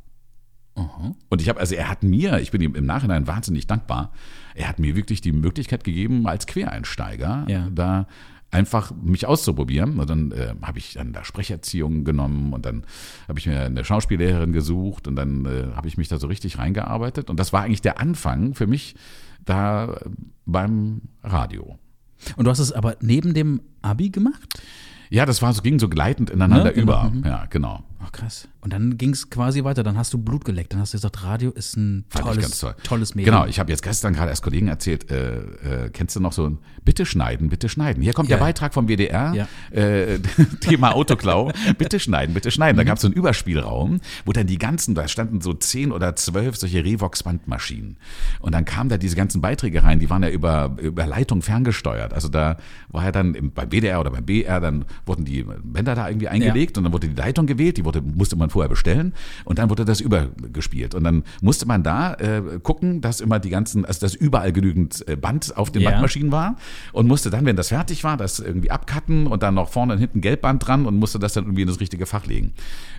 [1.27, 4.13] Und ich habe, also er hat mir, ich bin ihm im Nachhinein wahnsinnig dankbar,
[4.55, 7.67] er hat mir wirklich die Möglichkeit gegeben, als Quereinsteiger Ja.
[7.69, 8.07] da
[8.51, 9.99] einfach mich auszuprobieren.
[9.99, 12.83] Und dann äh, habe ich dann da Sprecherziehungen genommen und dann
[13.27, 16.57] habe ich mir eine Schauspiellehrerin gesucht und dann äh, habe ich mich da so richtig
[16.57, 17.29] reingearbeitet.
[17.29, 18.95] Und das war eigentlich der Anfang für mich
[19.43, 20.09] da äh,
[20.45, 21.79] beim Radio.
[22.35, 24.59] Und du hast es aber neben dem Abi gemacht?
[25.09, 27.07] Ja, das war so, ging so gleitend ineinander Ja, genau.
[27.07, 27.27] über.
[27.27, 27.83] Ja, genau.
[27.99, 28.47] Ach krass.
[28.62, 29.82] Und dann ging es quasi weiter.
[29.84, 30.74] Dann hast du Blut geleckt.
[30.74, 32.76] Dann hast du gesagt, Radio ist ein Fand tolles, toll.
[32.84, 33.34] tolles Medium.
[33.36, 36.47] Genau, ich habe jetzt gestern gerade als Kollegen erzählt, äh, äh, kennst du noch so
[36.47, 38.02] ein Bitte schneiden, bitte schneiden.
[38.04, 38.38] Hier kommt Ja.
[38.38, 39.47] der Beitrag vom WDR, Ja.
[39.76, 40.19] äh,
[40.62, 41.52] Thema Autoklau.
[41.78, 42.76] bitte schneiden, bitte schneiden.
[42.76, 42.78] Mhm.
[42.78, 46.15] Da gab es so einen Überspielraum, wo dann die ganzen, da standen so zehn oder
[46.15, 47.97] zwölf solche Revox-Bandmaschinen.
[48.39, 52.13] Und dann kamen da diese ganzen Beiträge rein, die waren ja über, über Leitung ferngesteuert.
[52.13, 52.58] Also da
[52.89, 56.28] war ja dann im, beim WDR oder beim BR, dann wurden die Bänder da irgendwie
[56.28, 59.13] eingelegt und dann wurde die Leitung gewählt, die wurde, musste man vorher bestellen
[59.45, 60.95] und dann wurde das übergespielt.
[60.95, 65.07] Und dann musste man da äh, gucken, dass immer die ganzen, also dass überall genügend
[65.07, 65.91] äh, Band auf den Ja.
[65.91, 66.55] Bandmaschinen war
[66.93, 69.99] und musste dann, wenn das fertig war, das irgendwie abcutten und dann noch vorne und
[69.99, 72.53] hinten Gelbband dran und musste das dann irgendwie in das richtige Fach legen.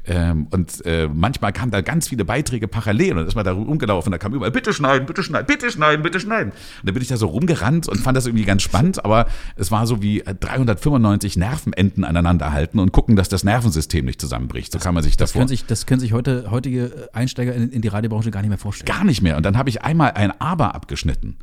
[0.04, 3.52] Ähm, und äh, manchmal kamen da ganz viele Beiträge parallel und dann ist man da
[3.52, 6.50] rumgelaufen und da kam überall, bitte schneiden, bitte schneiden, bitte schneiden, bitte schneiden.
[6.52, 9.70] Und dann bin ich da so rumgerannt und fand das irgendwie ganz spannend, aber es
[9.70, 14.72] war so wie äh, 395 Nervenenden aneinander halten und gucken, dass das Nervensystem nicht zusammenbricht.
[14.72, 17.70] So kann man sich das davor können sich, das können sich heute, heutige Einsteiger in,
[17.70, 18.86] in die Radiobranche gar nicht mehr vorstellen.
[18.86, 19.36] gar nicht mehr.
[19.36, 21.36] Und dann habe ich einmal ein Aber abgeschnitten.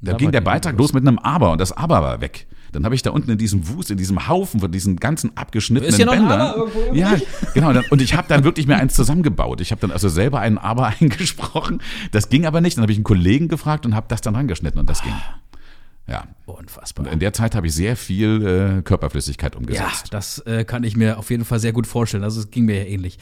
[0.00, 0.88] Da, Da ging der Beitrag los.
[0.88, 2.46] los mit einem Aber und das Aber war weg.
[2.72, 5.88] Dann habe ich da unten in diesem Wust, in diesem Haufen von diesen ganzen abgeschnittenen
[5.90, 6.54] Ist hier noch ein Bändern.
[6.92, 7.14] Ja,
[7.54, 7.72] genau.
[7.72, 9.60] Dann, und ich habe dann wirklich mir eins zusammengebaut.
[9.60, 11.80] Ich habe dann also selber einen Aber eingesprochen.
[12.10, 12.76] Das ging aber nicht.
[12.76, 15.12] Dann habe ich einen Kollegen gefragt und habe das dann rangeschnitten und das ging.
[16.06, 16.24] Ja.
[16.46, 17.10] Unfassbar.
[17.10, 20.08] In der Zeit habe ich sehr viel äh, Körperflüssigkeit Ja, umgesetzt.
[20.10, 22.24] das äh, kann ich mir auf jeden Fall sehr gut vorstellen.
[22.24, 23.18] Also es ging mir ja ähnlich.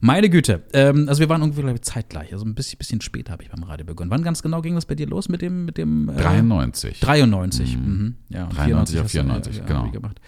[0.00, 0.62] Meine Güte.
[0.72, 2.32] Ähm, also wir waren ich, zeitgleich.
[2.32, 4.10] Also ein bisschen, bisschen später habe ich beim Radio begonnen.
[4.10, 7.00] Wann ganz genau ging das bei dir los mit dem, mit dem äh, 93.
[7.00, 7.76] 93.
[7.76, 8.16] Mhm.
[8.30, 9.90] Ja, 93 auf hast du, 94, ja, genau.
[9.90, 10.20] Gemacht.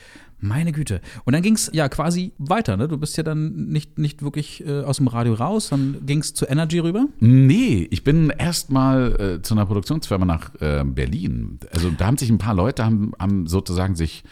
[0.47, 1.01] Meine Güte.
[1.25, 2.87] Und dann ging es ja quasi weiter, ne?
[2.87, 6.35] Du bist ja dann nicht, nicht wirklich äh, aus dem Radio raus, dann ging es
[6.35, 7.07] zu Energy rüber.
[7.21, 11.59] Nee, ich bin erstmal äh, zu einer Produktionsfirma nach äh, Berlin.
[11.73, 14.23] Also da haben sich ein paar Leute, haben, haben sozusagen sich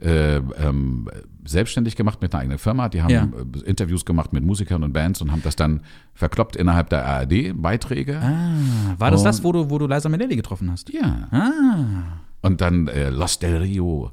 [0.00, 1.08] äh, ähm,
[1.44, 2.88] selbstständig gemacht mit einer eigenen Firma.
[2.88, 3.24] Die haben Ja.
[3.24, 5.82] äh, Interviews gemacht mit Musikern und Bands und haben das dann
[6.14, 8.18] verkloppt innerhalb der ARD-Beiträge.
[8.18, 8.54] Ah,
[8.98, 10.90] war das Und- das, wo du, wo du Liza Minnelli getroffen hast?
[10.92, 11.28] Ja.
[11.30, 14.10] Ah, Und dann äh, Los del Rio.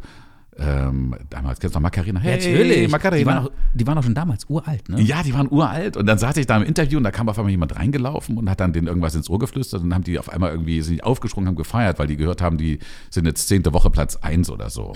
[0.60, 2.20] Ähm, damals kennst du noch Macarena?
[2.20, 2.90] Hey, natürlich.
[2.90, 3.20] Macarena.
[3.20, 5.02] Die waren, auch, die waren auch schon damals uralt, ne?
[5.02, 5.98] Ja, die waren uralt.
[5.98, 8.50] Und dann saß ich da im Interview und da kam auf einmal jemand reingelaufen und
[8.50, 11.04] hat dann denen irgendwas ins Ohr geflüstert und dann haben die auf einmal irgendwie sind
[11.04, 14.70] aufgesprungen, haben gefeiert, weil die gehört haben, die sind jetzt zehnte Woche Platz eins oder
[14.70, 14.94] so.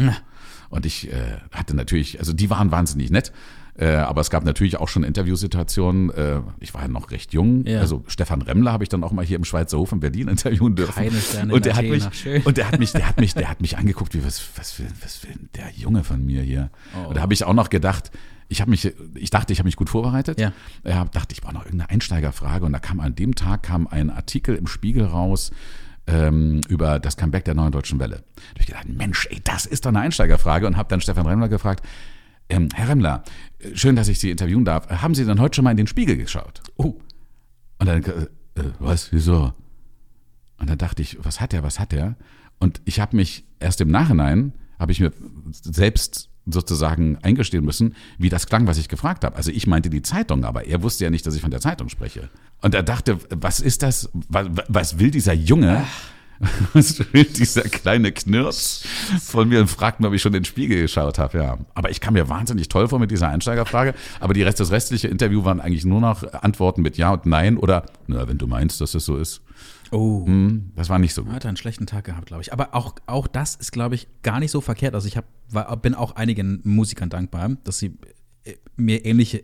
[0.69, 3.31] Und ich äh, hatte natürlich, also die waren wahnsinnig nett.
[3.81, 6.11] Äh, aber es gab natürlich auch schon Interviewsituationen.
[6.11, 7.65] Äh, ich war ja noch recht jung.
[7.65, 7.79] Ja.
[7.79, 10.75] Also Stefan Remmler habe ich dann auch mal hier im Schweizer Hof in Berlin interviewen
[10.75, 10.93] dürfen.
[10.93, 12.43] Keine Sterne und der hat mich schön.
[12.43, 14.85] und der hat mich, der hat mich, der hat mich angeguckt, wie was, was will,
[15.01, 16.69] was will der Junge von mir hier?
[16.95, 17.07] Oh.
[17.07, 18.11] Und da habe ich auch noch gedacht,
[18.49, 20.39] ich habe mich, ich dachte, ich habe mich gut vorbereitet.
[20.39, 20.51] Ja.
[20.83, 22.65] Ja, dachte, ich brauche noch irgendeine Einsteigerfrage.
[22.65, 25.49] Und da kam an dem Tag kam ein Artikel im Spiegel raus
[26.05, 28.17] ähm, über das Comeback der neuen deutschen Welle.
[28.35, 30.67] Da habe ich gedacht, Mensch, ey, das ist doch eine Einsteigerfrage.
[30.67, 31.83] Und habe dann Stefan Remmler gefragt,
[32.51, 33.23] ähm, Herr Remmler,
[33.59, 34.89] äh, schön, dass ich Sie interviewen darf.
[34.89, 36.61] Haben Sie denn heute schon mal in den Spiegel geschaut?
[36.75, 36.99] Oh.
[37.79, 38.09] Und dann, äh,
[38.55, 39.53] äh, was, wieso?
[40.57, 42.15] Und dann dachte ich, was hat der, was hat der?
[42.59, 45.11] Und ich habe mich erst im Nachhinein, habe ich mir
[45.51, 49.35] selbst sozusagen eingestehen müssen, wie das klang, was ich gefragt habe.
[49.35, 51.89] Also ich meinte die Zeitung, aber er wusste ja nicht, dass ich von der Zeitung
[51.89, 52.29] spreche.
[52.61, 54.09] Und er dachte, was ist das?
[54.27, 55.77] Was, was will dieser Junge?
[55.77, 55.85] Will
[57.13, 58.83] dieser kleine Knirps
[59.21, 61.37] von mir und fragt mir, ob ich schon in den Spiegel geschaut habe.
[61.37, 63.93] Ja, aber ich kam mir wahnsinnig toll vor mit dieser Einsteigerfrage.
[64.19, 67.57] Aber die Rest, das restliche Interview waren eigentlich nur noch Antworten mit Ja und Nein
[67.57, 69.41] oder, na, wenn du meinst, dass das so ist.
[69.91, 70.25] Oh.
[70.25, 71.33] Hm, das war nicht so gut.
[71.33, 72.53] Hat einen schlechten Tag gehabt, glaube ich.
[72.53, 74.95] Aber auch, auch das ist, glaube ich, gar nicht so verkehrt.
[74.95, 77.97] Also ich hab, war, bin auch einigen Musikern dankbar, dass sie
[78.45, 79.43] äh, mir ähnliche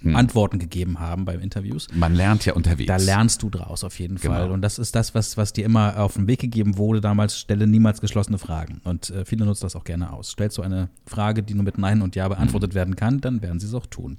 [0.00, 0.16] Hm.
[0.16, 1.88] Antworten gegeben haben beim Interviews.
[1.94, 2.88] Man lernt ja unterwegs.
[2.88, 4.42] Da lernst du draus auf jeden Fall.
[4.42, 4.54] Genau.
[4.54, 7.38] Und das ist das, was, was dir immer auf den Weg gegeben wurde damals.
[7.38, 8.80] Stelle niemals geschlossene Fragen.
[8.84, 10.30] Und äh, viele nutzen das auch gerne aus.
[10.32, 12.74] Stellst du eine Frage, die nur mit Nein und Ja beantwortet Mhm.
[12.74, 14.18] werden kann, dann werden sie es auch tun.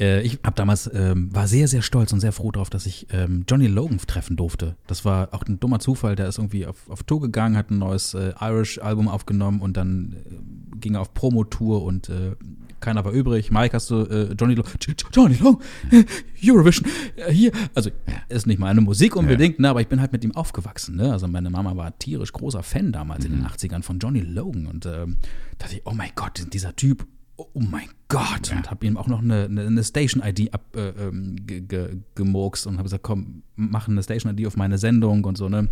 [0.00, 3.06] Äh, ich habe damals ähm, war sehr sehr stolz und sehr froh darauf, dass ich
[3.12, 4.76] ähm, Johnny Logan treffen durfte.
[4.86, 6.16] Das war auch ein dummer Zufall.
[6.16, 9.76] Der ist irgendwie auf, auf Tour gegangen, hat ein neues äh, Irish Album aufgenommen und
[9.76, 12.32] dann äh, ging er auf Promo-Tour und äh,
[12.80, 13.50] keiner war übrig.
[13.50, 14.72] Mike, hast du äh, Johnny Logan?
[15.12, 16.04] Johnny Logan, äh,
[16.44, 17.52] Eurovision, äh, hier.
[17.74, 17.90] Also
[18.28, 20.96] ist nicht meine Musik unbedingt, ne, aber ich bin halt mit ihm aufgewachsen.
[20.96, 21.12] Ne?
[21.12, 24.86] Also meine Mama war tierisch großer Fan damals in den 80ern von Johnny Logan und
[24.86, 25.16] ähm,
[25.58, 27.06] dachte ich, oh mein Gott, dieser Typ
[27.54, 28.52] oh mein Gott.
[28.52, 32.74] Und habe ihm auch noch eine, eine, Station-ID abgemurkst äh, ähm, ge, ge, gemurkst und
[32.74, 35.68] habe gesagt, komm, mach eine Station-ID auf meine Sendung und so, ne?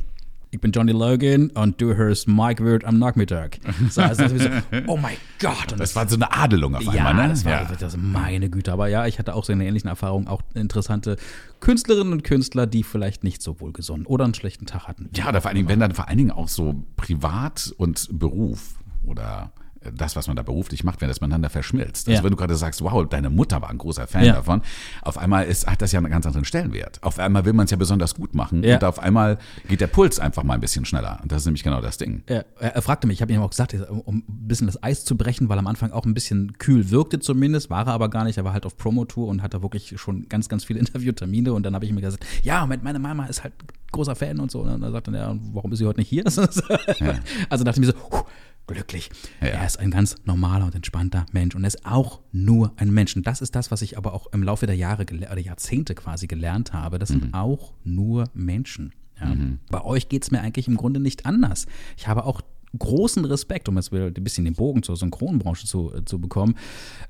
[0.51, 3.59] Ich bin Johnny Logan und du hörst Mike Wirt am Nachmittag.
[3.91, 4.49] So, also das so,
[4.87, 5.73] oh mein Gott.
[5.73, 7.29] Und Das war so eine Adelung auf ja, einmal, ne?
[7.29, 8.73] das war das, meine Güte.
[8.73, 11.17] Aber ja, ich hatte auch so eine ähnlichen Erfahrung, auch interessante
[11.61, 15.11] Künstlerinnen und Künstler, die vielleicht nicht so wohlgesonnen oder einen schlechten Tag hatten.
[15.15, 18.79] Ja, oder vor allen Dingen, wenn dann vor allen Dingen auch so Privat und Beruf
[19.05, 19.53] oder
[19.95, 22.09] das, was man da beruflich macht, wenn das miteinander verschmilzt.
[22.09, 22.25] Also Ja.
[22.25, 24.35] wenn du gerade sagst, wow, deine Mutter war ein großer Fan Ja.
[24.35, 24.63] davon,
[25.03, 27.03] auf einmal ist, hat das ja einen ganz anderen Stellenwert.
[27.03, 28.75] Auf einmal will man es ja besonders gut machen Ja.
[28.77, 29.39] und auf einmal
[29.69, 31.19] geht der Puls einfach mal ein bisschen schneller.
[31.23, 32.23] Und das ist nämlich genau das Ding.
[32.27, 35.17] Er, er fragte mich, ich habe ihm auch gesagt, um ein bisschen das Eis zu
[35.17, 38.39] brechen, weil am Anfang auch ein bisschen kühl wirkte zumindest, war er aber gar nicht.
[38.39, 41.53] Er war halt auf Promotour und hatte wirklich schon ganz, ganz viele Interviewtermine.
[41.53, 43.53] Und dann habe ich mir gesagt, ja, meine Mama ist halt
[43.93, 44.61] großer Fan und so.
[44.61, 46.25] Und dann sagte er, ja, warum ist sie heute nicht hier?
[47.49, 48.25] Also dachte ich mir so,
[48.69, 49.11] glücklich.
[49.41, 49.49] Ja.
[49.49, 53.17] Er ist ein ganz normaler und entspannter Mensch und er ist auch nur ein Mensch.
[53.17, 56.29] Und das ist das, was ich aber auch im Laufe der Jahre oder Jahrzehnte quasi
[56.29, 56.99] gelernt habe.
[56.99, 58.93] Das sind auch nur Menschen.
[59.21, 59.35] Ja.
[59.71, 61.67] Bei euch geht es mir eigentlich im Grunde nicht anders.
[61.97, 62.41] Ich habe auch
[62.77, 66.57] großen Respekt, um jetzt wieder ein bisschen den Bogen zur Synchronbranche zu, äh, zu bekommen.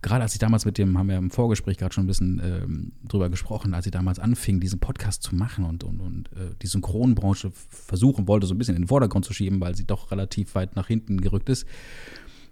[0.02, 2.92] Gerade als ich damals mit dem, haben wir im Vorgespräch gerade schon ein bisschen ähm,
[3.06, 6.66] drüber gesprochen, als ich damals anfing, diesen Podcast zu machen und, und, und äh, die
[6.66, 10.54] Synchronbranche versuchen wollte, so ein bisschen in den Vordergrund zu schieben, weil sie doch relativ
[10.54, 11.66] weit nach hinten gerückt ist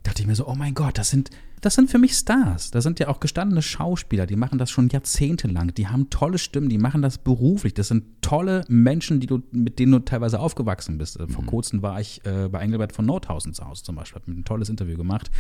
[0.07, 2.71] dachte ich mir so, oh mein Gott, das sind, das sind für mich Stars.
[2.71, 5.75] Das sind ja auch gestandene Schauspieler, die machen das schon jahrzehntelang.
[5.75, 7.75] Die haben tolle Stimmen, die machen das beruflich.
[7.75, 11.19] Das sind tolle Menschen, die du, mit denen du teilweise aufgewachsen bist.
[11.19, 14.31] Äh, Vor kurzem war ich äh, bei Engelbert von Nordhausen zu Hause zum Beispiel, habe
[14.31, 15.31] mir ein tolles Interview gemacht.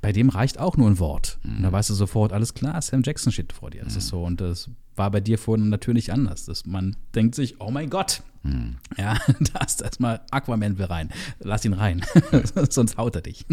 [0.00, 1.38] Bei dem reicht auch nur ein Wort.
[1.42, 3.82] Und da weißt du sofort, alles klar, Sam Jackson steht vor dir.
[3.82, 4.22] Das ist so.
[4.22, 6.46] Und das war bei dir vorhin natürlich anders.
[6.46, 8.76] Dass man denkt sich, oh mein Gott, Hm.
[8.96, 9.16] Ja,
[9.52, 11.08] da ist erstmal Aquaman will rein.
[11.40, 12.02] Lass ihn rein,
[12.70, 13.44] sonst haut er dich.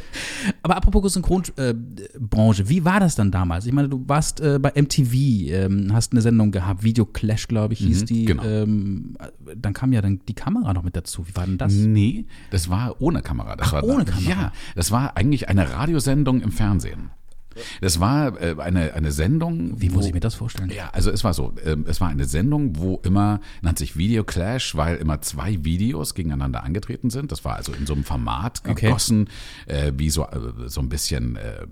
[0.62, 3.64] Aber apropos Synchronbranche, äh, wie war das dann damals?
[3.64, 7.72] Ich meine, du warst äh, bei MTV, ähm, hast eine Sendung gehabt, Video Clash, glaube
[7.72, 8.24] ich, hieß Mhm, die.
[8.26, 8.44] genau.
[8.44, 9.16] Ähm,
[9.56, 11.26] dann kam ja dann die Kamera noch mit dazu.
[11.26, 11.72] Wie war denn das?
[11.72, 13.56] Nee, das war ohne Kamera.
[13.56, 14.28] Das Ach, war ohne Kamera.
[14.28, 17.10] Ja, das war eigentlich eine Radiosendung im Fernsehen.
[17.80, 19.80] Das war äh, eine, eine Sendung.
[19.80, 20.70] Wie muss wo- ich mir das vorstellen?
[20.70, 24.24] Ja, also es war so, ähm, es war eine Sendung, wo immer, nannte sich Video
[24.24, 27.32] Clash, weil immer zwei Videos gegeneinander angetreten sind.
[27.32, 28.86] Das war also in so einem Format Okay.
[28.86, 29.28] gegossen,
[29.66, 31.66] äh, wie so, äh, so ein bisschen äh, äh,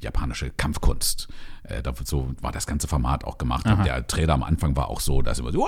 [0.00, 1.28] japanische Kampfkunst.
[1.64, 3.66] Äh, so war das ganze Format auch gemacht.
[3.66, 5.66] Und der Trailer am Anfang war auch so, dass immer so,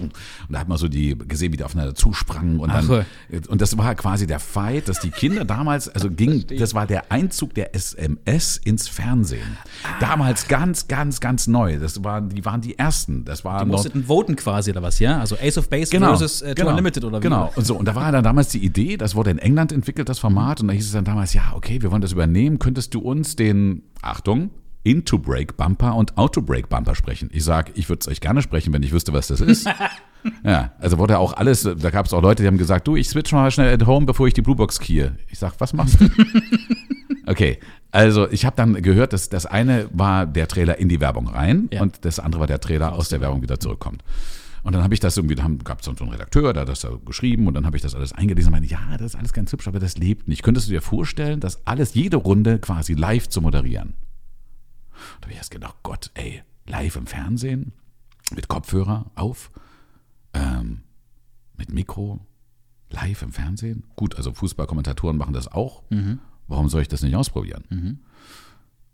[0.00, 0.12] und
[0.48, 3.06] da hat man so die gesehen, wie die aufeinander zusprangen und dann,
[3.48, 7.10] und das war quasi der Fight, dass die Kinder damals, also ging, das war der
[7.10, 9.56] Einzug der SMS ins Fernsehen.
[10.00, 11.78] Damals ganz, ganz, ganz neu.
[11.78, 13.24] Das waren, die waren die ersten.
[13.24, 15.18] Das war Die mussten voten quasi oder was, ja?
[15.20, 17.22] Also Ace of Base versus äh, Two Unlimited oder wie?
[17.22, 17.52] Genau.
[17.56, 20.18] Und so, und da war dann damals die Idee, das wurde in England entwickelt, das
[20.18, 23.00] Format, und da hieß es dann damals, ja, okay, wir wollen das übernehmen, könntest du
[23.00, 24.50] uns den, Achtung,
[24.84, 27.30] Into-Break Bumper und Auto-Break Bumper sprechen.
[27.32, 29.66] Ich sag, ich würde es euch gerne sprechen, wenn ich wüsste, was das ist.
[30.44, 33.08] ja, also wurde auch alles, da gab es auch Leute, die haben gesagt, du, ich
[33.08, 35.16] switch mal schnell at home, bevor ich die Bluebox keyre.
[35.28, 36.08] Ich sag, was machst du?
[37.26, 37.58] Okay,
[37.90, 41.68] also ich habe dann gehört, dass das eine war der Trailer in die Werbung rein
[41.72, 41.80] Ja.
[41.80, 44.02] und das andere war der Trailer aus der Werbung wieder zurückkommt.
[44.62, 46.80] Und dann habe ich das irgendwie, da gab es so einen Redakteur, der hat das
[46.80, 49.32] da geschrieben und dann habe ich das alles eingelesen und meine, ja, das ist alles
[49.32, 50.42] ganz hübsch, aber das lebt nicht.
[50.42, 53.94] Könntest du dir vorstellen, das alles, jede Runde quasi live zu moderieren?
[55.20, 57.72] Da habe ich erst gedacht, Gott, ey, live im Fernsehen,
[58.34, 59.50] mit Kopfhörer auf,
[60.32, 60.82] ähm,
[61.56, 62.20] mit Mikro,
[62.90, 63.84] live im Fernsehen.
[63.96, 65.82] Gut, also Fußballkommentatoren machen das auch.
[66.48, 67.64] Warum soll ich das nicht ausprobieren?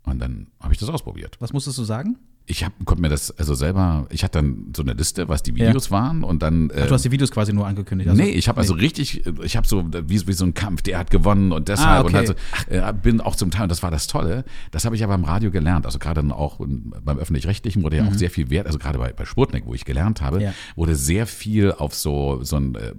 [0.03, 1.37] Und dann habe ich das ausprobiert.
[1.39, 2.17] Was musstest du sagen?
[2.51, 5.55] Ich hab, konnte mir das also selber, ich hatte dann so eine Liste, was die
[5.55, 6.69] Videos waren und dann.
[6.75, 8.09] Ach, du hast die Videos quasi nur angekündigt.
[8.09, 10.97] Also, nee, ich habe also richtig, ich habe so wie, wie so ein Kampf, der
[10.97, 12.07] hat gewonnen und deshalb Ah, okay.
[12.09, 12.33] und also,
[12.69, 15.23] äh, bin auch zum Teil, und das war das Tolle, das habe ich aber im
[15.23, 18.77] Radio gelernt, also gerade dann auch beim Öffentlich-Rechtlichen wurde ja auch sehr viel Wert, also
[18.79, 20.43] gerade bei, bei Sputnik, wo ich gelernt habe, Mhm.
[20.43, 20.53] Ja.
[20.75, 22.91] wurde sehr viel auf so, so ein äh,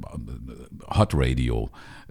[0.97, 2.02] Hot Radio, äh, äh, ähm,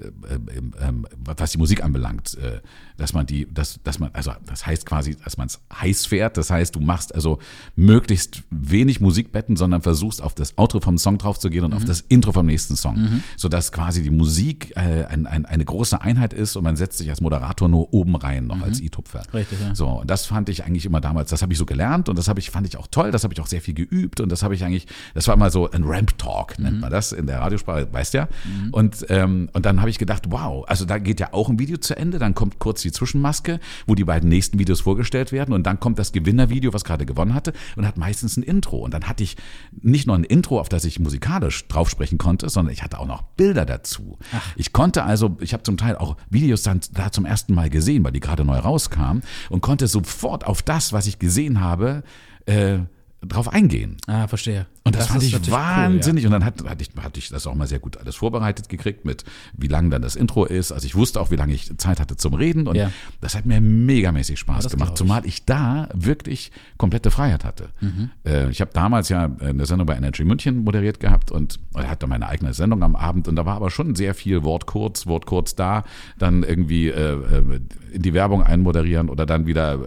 [1.23, 2.59] was die Musik anbelangt, äh,
[2.97, 6.37] dass man die, dass, dass man, also das heißt quasi, dass man es heiß fährt,
[6.37, 7.39] das heißt, du machst also
[7.75, 11.85] möglichst wenig Musikbetten, sondern versuchst auf das Outro vom Song drauf zu gehen und auf
[11.85, 16.33] das Intro vom nächsten Song, sodass quasi die Musik äh, ein, ein, eine große Einheit
[16.33, 19.23] ist und man setzt sich als Moderator nur oben rein, noch als i-Tupfer.
[19.33, 19.75] Richtig, ja.
[19.75, 22.27] So, und das fand ich eigentlich immer damals, das habe ich so gelernt und das
[22.27, 24.43] habe ich, fand ich auch toll, das habe ich auch sehr viel geübt und das
[24.43, 27.91] habe ich eigentlich, das war mal so ein Ramp-Talk, nennt man das in der Radiosprache,
[27.91, 28.27] weißt ja.
[28.71, 31.77] Und, ähm, und dann habe ich gedacht, wow, also da geht ja auch ein Video
[31.77, 35.63] zu Ende, dann kommt kurz die Zwischenmaske, wo die beiden nächsten Videos vorgestellt werden und
[35.63, 38.77] dann kommt das Gewinnervideo, was gerade gewonnen hatte und hat meistens ein Intro.
[38.77, 39.37] Und dann hatte ich
[39.81, 43.07] nicht nur ein Intro, auf das ich musikalisch drauf sprechen konnte, sondern ich hatte auch
[43.07, 44.17] noch Bilder dazu.
[44.55, 48.03] Ich konnte also, ich habe zum Teil auch Videos dann da zum ersten Mal gesehen,
[48.03, 52.03] weil die gerade neu rauskamen und konnte sofort auf das, was ich gesehen habe,
[52.45, 52.79] äh,
[53.27, 53.97] drauf eingehen.
[54.07, 54.65] Ah, verstehe.
[54.83, 56.25] Und das, fand ist ich wahnsinnig.
[56.25, 59.05] Und dann hat, hatte, ich, hatte ich das auch mal sehr gut alles vorbereitet gekriegt,
[59.05, 59.23] mit
[59.55, 60.71] wie lang dann das Intro ist.
[60.71, 62.67] Also ich wusste auch, wie lange ich Zeit hatte zum Reden.
[62.67, 62.91] Und Ja.
[63.21, 64.91] das hat mir megamäßig Spaß das gemacht.
[64.93, 64.95] ich.
[64.95, 67.69] Zumal ich da wirklich komplette Freiheit hatte.
[67.79, 68.09] Mhm.
[68.25, 72.27] Äh, ich habe damals ja eine Sendung bei Energy München moderiert gehabt und hatte meine
[72.27, 73.27] eigene Sendung am Abend.
[73.27, 75.83] Und da war aber schon sehr viel Wort kurz, Wort kurz da,
[76.17, 77.59] dann irgendwie äh, äh,
[77.93, 79.79] in die Werbung einmoderieren oder dann wieder äh,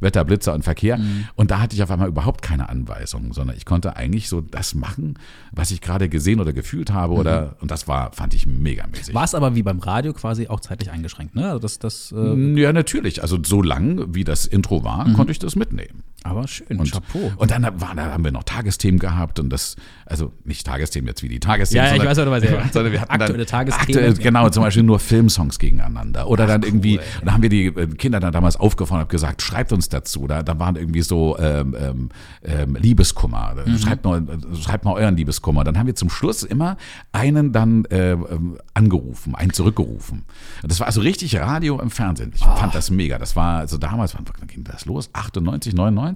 [0.00, 0.96] Wetter, Blitzer und Verkehr.
[0.96, 1.26] Mhm.
[1.34, 4.74] Und da hatte ich auf einmal überhaupt keine Anweisungen, sondern ich konnte eigentlich so das
[4.74, 5.18] machen,
[5.52, 7.14] was ich gerade gesehen oder gefühlt habe.
[7.14, 9.14] Oder, und das war, fand ich megamäßig.
[9.14, 11.46] War es aber wie beim Radio quasi auch zeitlich eingeschränkt, ne?
[11.48, 13.22] Also das, das, äh, Ja, natürlich.
[13.22, 16.02] Also so lang, wie das Intro war, konnte ich das mitnehmen.
[16.22, 17.32] Aber schön, Und, Chapeau.
[17.36, 21.22] und dann war, da haben wir noch Tagesthemen gehabt und das, also nicht Tagesthemen jetzt
[21.22, 21.84] wie die Tagesthemen.
[21.86, 22.72] Ja, ja, ich sondern- weiß, was du meinst, ja.
[22.72, 23.88] sondern wir hatten Aktuelle dann Tagesthemen.
[24.10, 26.28] Aktuell, genau, zum Beispiel nur Filmsongs gegeneinander.
[26.28, 27.04] Oder dann irgendwie, ey.
[27.20, 30.26] und da haben wir die äh, Kinder dann damals aufgefordert und gesagt, schreibt uns dazu.
[30.26, 32.08] Da, da waren irgendwie so ähm, ähm,
[32.44, 33.54] ähm, Liebeskummer.
[33.64, 33.78] Mhm.
[33.78, 34.22] Schreibt, mal,
[34.62, 35.64] schreibt mal euren Liebeskummer.
[35.64, 36.76] Dann haben wir zum Schluss immer
[37.12, 40.24] einen dann äh, ähm, angerufen, einen zurückgerufen.
[40.62, 42.32] Und das war also richtig Radio im Fernsehen.
[42.34, 42.56] Ich Ah.
[42.56, 43.18] fand das mega.
[43.18, 45.08] Das war also damals, wann ging das los?
[45.12, 46.09] 98, 99?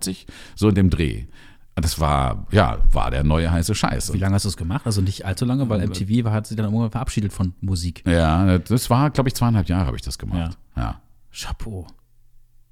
[0.56, 1.24] So in dem Dreh.
[1.76, 4.12] Das war, ja, war der neue heiße Scheiß.
[4.12, 4.86] Wie lange hast du es gemacht?
[4.86, 8.04] Also nicht allzu lange, weil MTV war, hat sich dann irgendwann verabschiedet von Musik.
[8.06, 10.56] Ja, das war, glaube ich, zweieinhalb Jahre habe ich das gemacht.
[10.76, 11.00] Ja,
[11.32, 11.86] Chapeau.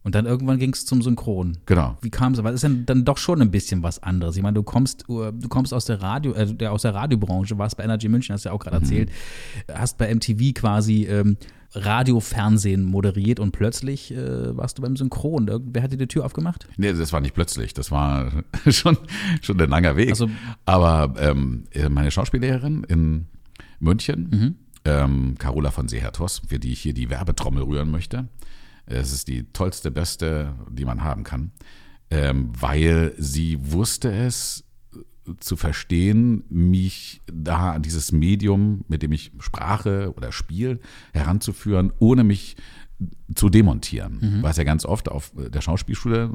[0.05, 1.59] Und dann irgendwann ging es zum Synchron.
[1.67, 1.97] genau.
[2.01, 2.43] Wie kam es?
[2.43, 4.37] Weil es ist ja dann doch schon ein bisschen was anderes.
[4.37, 7.77] Ich meine, du kommst, äh, du kommst aus der Radio, äh, aus der Radiobranche, warst
[7.77, 8.63] bei Energy München, hast du ja auch Mhm.
[8.65, 9.11] gerade erzählt,
[9.73, 11.37] hast bei MTV quasi ähm,
[11.75, 15.51] Radio, Fernsehen moderiert und plötzlich äh, warst du beim Synchron.
[15.73, 16.69] Wer hat dir die Tür aufgemacht?
[16.77, 17.73] Nee, das war nicht plötzlich.
[17.75, 18.31] Das war
[18.69, 18.97] schon,
[19.41, 20.11] schon ein langer Weg.
[20.11, 20.29] Also-
[20.67, 23.27] Aber ähm, meine Schauspiellehrerin in
[23.81, 24.55] München, Mhm.
[24.85, 28.29] ähm, Carola von Sehertos, für die ich hier die Werbetrommel rühren möchte.
[28.87, 31.53] Es ist die tollste, beste, die man haben kann,
[32.11, 34.65] ähm, weil sie wusste es
[35.39, 40.81] zu verstehen, mich da an dieses Medium, mit dem ich Sprache oder Spiel
[41.13, 42.57] heranzuführen, ohne mich
[43.35, 44.19] zu demontieren.
[44.43, 46.31] Was ja ganz oft auf der Schauspielschule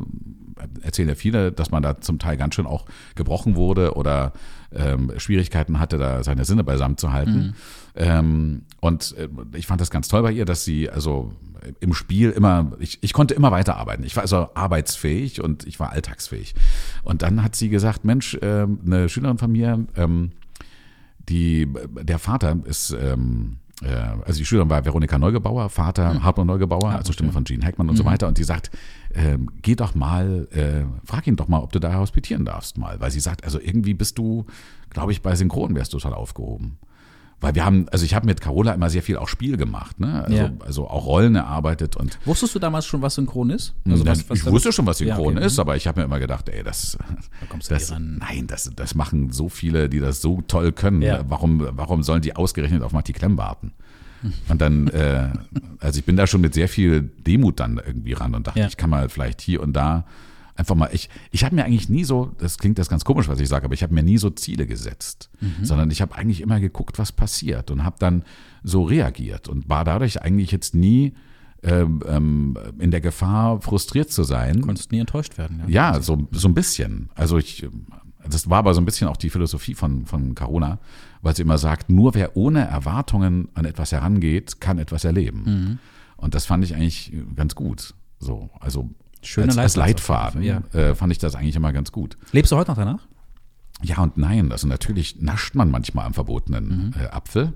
[0.82, 4.34] erzählen ja viele, dass man da zum Teil ganz schön auch gebrochen wurde oder
[4.72, 7.56] ähm, Schwierigkeiten hatte, da seine Sinne beisammen zu halten.
[7.96, 11.32] Ähm, und äh, ich fand das ganz toll bei ihr, dass sie also
[11.80, 14.06] im Spiel immer, ich, ich konnte immer weiterarbeiten.
[14.06, 16.56] Ich war also arbeitsfähig und ich war alltagsfähig.
[17.04, 20.32] Und dann hat sie gesagt, Mensch, ähm, eine Schülerin von mir, ähm,
[21.30, 21.68] die,
[22.02, 23.94] der Vater ist, ähm, äh,
[24.26, 27.96] also die Schülerin war Veronika Neugebauer, Vater Hartmut Neugebauer, also Stimme von Gene Hackman und
[27.96, 28.28] so weiter.
[28.28, 28.72] Und die sagt,
[29.14, 33.00] ähm, geh doch mal, äh, frag ihn doch mal, ob du da hospitieren darfst mal.
[33.00, 34.46] Weil sie sagt, also irgendwie bist du,
[34.90, 36.78] glaube ich, bei Synchron wärst du total aufgehoben.
[37.40, 40.24] Weil wir haben, also ich habe mit Carola immer sehr viel auch Spiel gemacht, ne?
[40.24, 40.50] Also, Ja.
[40.66, 43.76] also auch Rollen erarbeitet und Wusstest du damals schon, was synchron ist?
[43.88, 45.46] Also dann, was, was ich da- wusste schon, was Ja, synchron okay.
[45.46, 46.98] ist, aber ich habe mir immer gedacht, ey, das,
[47.48, 51.04] kommst du das nein, das, das machen so viele, die das so toll können.
[51.04, 51.24] Ja.
[51.30, 53.72] Warum, warum sollen die ausgerechnet auf Marty Klemm warten?
[54.50, 55.30] Und dann, äh,
[55.80, 58.66] also ich bin da schon mit sehr viel Demut dann irgendwie ran und dachte, Ja.
[58.68, 60.06] ich kann mal vielleicht hier und da
[60.58, 63.40] einfach mal, ich, ich habe mir eigentlich nie so, das klingt das ganz komisch, was
[63.40, 65.30] ich sage, aber ich habe mir nie so Ziele gesetzt,
[65.62, 68.24] sondern ich habe eigentlich immer geguckt, was passiert und habe dann
[68.64, 71.14] so reagiert und war dadurch eigentlich jetzt nie
[71.64, 74.62] ähm, ähm, in der Gefahr, frustriert zu sein.
[74.62, 75.64] Konntest nie enttäuscht werden.
[75.68, 77.10] Ja, so, so ein bisschen.
[77.16, 77.68] Also ich,
[78.30, 80.80] das war aber so ein bisschen auch die Philosophie von, von Carola,
[81.22, 85.44] weil sie immer sagt, nur wer ohne Erwartungen an etwas herangeht, kann etwas erleben.
[85.46, 85.80] Mhm.
[86.16, 87.94] Und das fand ich eigentlich ganz gut.
[88.20, 88.90] So, also
[89.28, 92.18] Schöne als, als Leitfaden jeden äh, fand ich das eigentlich immer ganz gut.
[92.32, 93.08] Lebst du heute noch danach?
[93.84, 94.52] Ja und nein.
[94.52, 97.02] Also natürlich nascht man manchmal am verbotenen Mhm.
[97.02, 97.54] äh, Apfel.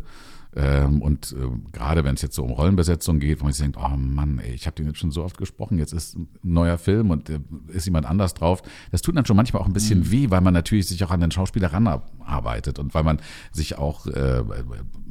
[0.54, 3.78] Ähm, und äh, gerade wenn es jetzt so um Rollenbesetzung geht, wo man sich denkt,
[3.82, 6.78] oh Mann, ey, ich habe den jetzt schon so oft gesprochen, jetzt ist ein neuer
[6.78, 8.62] Film und äh, ist jemand anders drauf.
[8.92, 10.12] Das tut dann schon manchmal auch ein bisschen Mhm.
[10.12, 13.22] weh, weil man natürlich sich auch an den Schauspieler ranarbeitet und weil man
[13.54, 14.44] sich auch äh,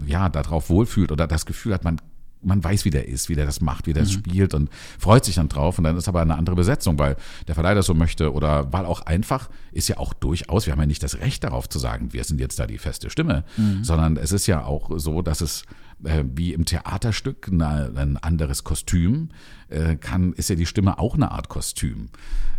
[0.05, 2.03] ja darauf wohlfühlt oder das Gefühl hat, man
[2.43, 4.07] man weiß, wie der ist, wie der das macht, wie der Mhm.
[4.07, 5.77] das spielt und freut sich dann drauf.
[5.79, 7.17] Und dann ist aber eine andere Besetzung, weil
[7.49, 10.81] der Verleih das so möchte oder weil auch einfach ist ja auch durchaus, wir haben
[10.81, 13.85] ja nicht das Recht darauf zu sagen, wir sind jetzt da die feste Stimme, Mhm.
[13.85, 15.65] sondern es ist ja auch so, dass es
[16.03, 19.29] äh, wie im Theaterstück eine, ein anderes Kostüm
[19.69, 22.09] äh, kann, ist ja die Stimme auch eine Art Kostüm,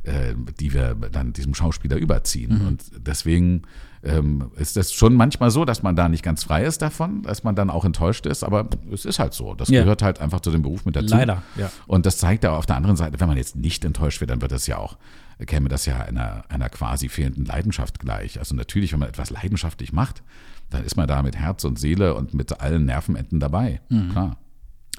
[0.04, 2.60] äh, die wir dann diesem Schauspieler überziehen.
[2.60, 2.68] Mhm.
[2.68, 3.64] Und deswegen
[4.04, 7.44] ähm, ist das schon manchmal so, dass man da nicht ganz frei ist davon, dass
[7.44, 9.54] man dann auch enttäuscht ist, aber es ist halt so.
[9.54, 9.82] Das Ja.
[9.82, 11.14] gehört halt einfach zu dem Beruf mit dazu.
[11.16, 11.70] Leider, ja.
[11.88, 14.42] Und das zeigt aber auf der anderen Seite, wenn man jetzt nicht enttäuscht wird, dann
[14.42, 14.98] wird das ja auch,
[15.46, 18.40] käme das ja einer, einer quasi fehlenden Leidenschaft gleich.
[18.40, 20.24] Also natürlich, wenn man etwas leidenschaftlich macht,
[20.72, 23.82] dann ist man da mit Herz und Seele und mit allen Nervenenden dabei.
[24.12, 24.38] Klar.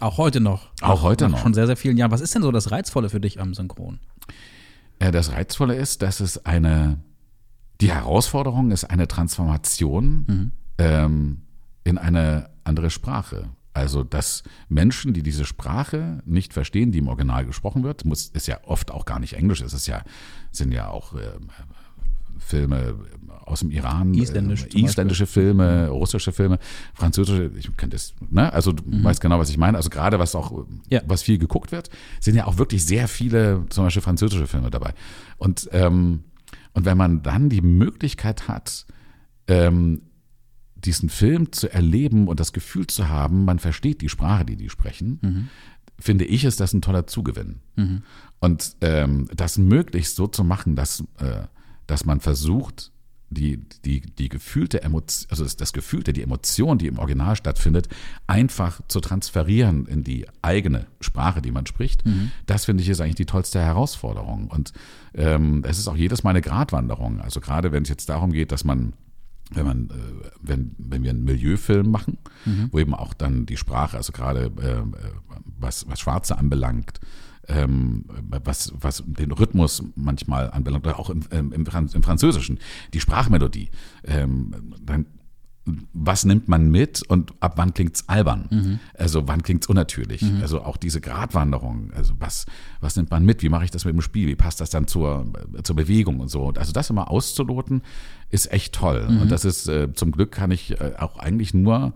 [0.01, 0.69] Auch heute noch.
[0.81, 1.39] Auch heute nach noch.
[1.43, 2.11] Schon sehr, sehr vielen Jahren.
[2.11, 4.01] Was ist denn so das Reizvolle für dich am Synchron?
[4.99, 6.99] Äh, Das Reizvolle ist, dass es eine,
[7.83, 11.43] die Herausforderung ist eine Transformation ähm,
[11.85, 13.51] in eine andere Sprache.
[13.75, 18.47] Also, dass Menschen, die diese Sprache nicht verstehen, die im Original gesprochen wird, muss, ist
[18.47, 20.03] ja oft auch gar nicht Englisch, es ist ja,
[20.51, 21.49] sind ja auch ähm,
[22.39, 22.95] Filme
[23.45, 26.59] aus dem Iran, Isländisch äh, isländische Filme, russische Filme,
[26.95, 28.53] französische, ich könnte es, ne?
[28.53, 29.77] Also du weißt genau, was ich meine.
[29.77, 30.81] Also gerade was auch, Mhm.
[30.89, 31.01] Ja.
[31.07, 31.89] was viel geguckt wird,
[32.21, 34.93] sind ja auch wirklich sehr viele, zum Beispiel französische Filme dabei.
[35.39, 36.25] Und ähm,
[36.75, 38.87] und wenn man dann die Möglichkeit hat,
[39.47, 40.03] ähm,
[40.75, 44.69] diesen Film zu erleben und das Gefühl zu haben, man versteht die Sprache, die die
[44.69, 45.21] sprechen,
[45.99, 47.61] finde ich, ist das ein toller Zugewinn.
[48.41, 51.45] Und ähm, das möglichst so zu machen, dass, äh,
[51.87, 52.91] dass man versucht,
[53.33, 57.89] die, die, die gefühlte Emotion, also das, das Gefühlte, die Emotion, die im Original stattfindet,
[58.27, 62.05] einfach zu transferieren in die eigene Sprache, die man spricht,
[62.47, 64.49] das finde ich ist eigentlich die tollste Herausforderung.
[64.49, 64.73] Und
[65.15, 67.21] ähm, es ist auch jedes Mal eine Gratwanderung.
[67.21, 68.95] Also gerade wenn es jetzt darum geht, dass man
[69.55, 72.17] wenn man, äh, wenn, wenn wir einen Milieufilm machen,
[72.71, 74.83] wo eben auch dann die Sprache, also gerade äh,
[75.59, 77.01] was, was Schwarze anbelangt,
[77.49, 78.05] ähm,
[78.45, 82.59] was, was den Rhythmus manchmal anbelangt, oder auch im, im, im, Franz- im Französischen,
[82.95, 83.71] die Sprachmelodie,
[84.05, 85.07] ähm, dann
[85.93, 88.81] was nimmt man mit und ab wann klingt's albern?
[88.99, 90.25] Also wann klingt's unnatürlich?
[90.41, 92.47] Also auch diese Gratwanderung, also was,
[92.81, 93.45] was nimmt man mit?
[93.45, 94.27] Wie mache ich das mit dem Spiel?
[94.27, 95.25] Wie passt das dann zur,
[95.63, 96.49] zur Bewegung und so?
[96.57, 97.83] Also das immer auszuloten,
[98.29, 99.07] ist echt toll.
[99.21, 101.93] Und das ist, äh, zum Glück kann ich äh, auch eigentlich nur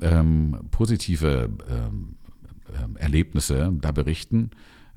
[0.00, 2.14] ähm, positive ähm,
[2.96, 4.52] äh, Erlebnisse da berichten,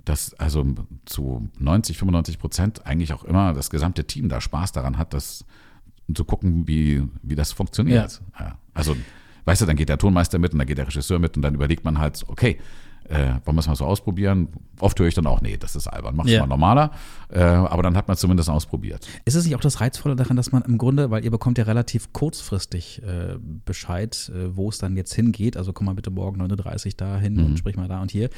[0.06, 0.66] dass also
[1.06, 5.46] zu 90, 95 Prozent eigentlich auch immer das gesamte Team da Spaß daran hat, das
[6.14, 8.22] zu gucken, wie, wie das funktioniert.
[8.40, 8.58] Ja.
[8.74, 8.96] Also,
[9.46, 11.56] weißt du, dann geht der Tonmeister mit und dann geht der Regisseur mit und dann
[11.56, 12.60] überlegt man halt, okay,
[13.10, 14.48] äh, wollen wir es mal so ausprobieren?
[14.80, 16.42] Oft höre ich dann auch, nee, das ist albern, mach es Ja.
[16.42, 16.92] mal normaler.
[17.30, 19.08] Äh, aber dann hat man es zumindest ausprobiert.
[19.26, 21.64] Ist es nicht auch das Reizvolle daran, dass man im Grunde, weil ihr bekommt ja
[21.64, 23.36] relativ kurzfristig äh,
[23.66, 27.18] Bescheid, äh, wo es dann jetzt hingeht, also komm mal bitte morgen 9.30 Uhr da
[27.18, 28.30] hin und sprich mal da und hier.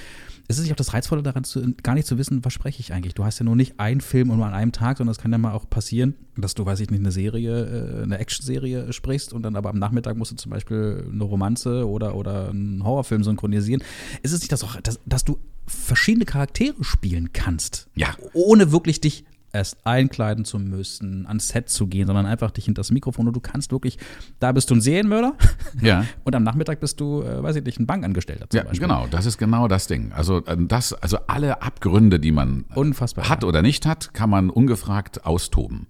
[0.47, 2.93] Ist es nicht auch das Reizvolle daran, zu, gar nicht zu wissen, was spreche ich
[2.93, 3.13] eigentlich?
[3.13, 5.31] Du hast ja nur nicht einen Film und nur an einem Tag, sondern es kann
[5.31, 9.33] ja mal auch passieren, dass du, weiß ich nicht, eine Serie, äh, eine Actionserie sprichst
[9.33, 13.23] und dann aber am Nachmittag musst du zum Beispiel eine Romanze oder, oder einen Horrorfilm
[13.23, 13.83] synchronisieren.
[14.23, 17.87] Ist es nicht das auch, dass, dass du verschiedene Charaktere spielen kannst?
[17.95, 18.15] Ja.
[18.33, 22.81] ohne wirklich dich erst einkleiden zu müssen, ans Set zu gehen, sondern einfach dich hinter
[22.81, 23.97] das Mikrofon und du kannst wirklich,
[24.39, 25.35] da bist du ein Serienmörder
[25.81, 26.05] Ja.
[26.25, 28.81] und am Nachmittag bist du, äh, weiß ich nicht, ein Bankangestellter zum Ja, Beispiel.
[28.81, 30.11] genau, das ist genau das Ding.
[30.11, 33.29] Also äh, das, also alle Abgründe, die man Unfassbar.
[33.29, 35.87] hat oder nicht hat, kann man ungefragt austoben.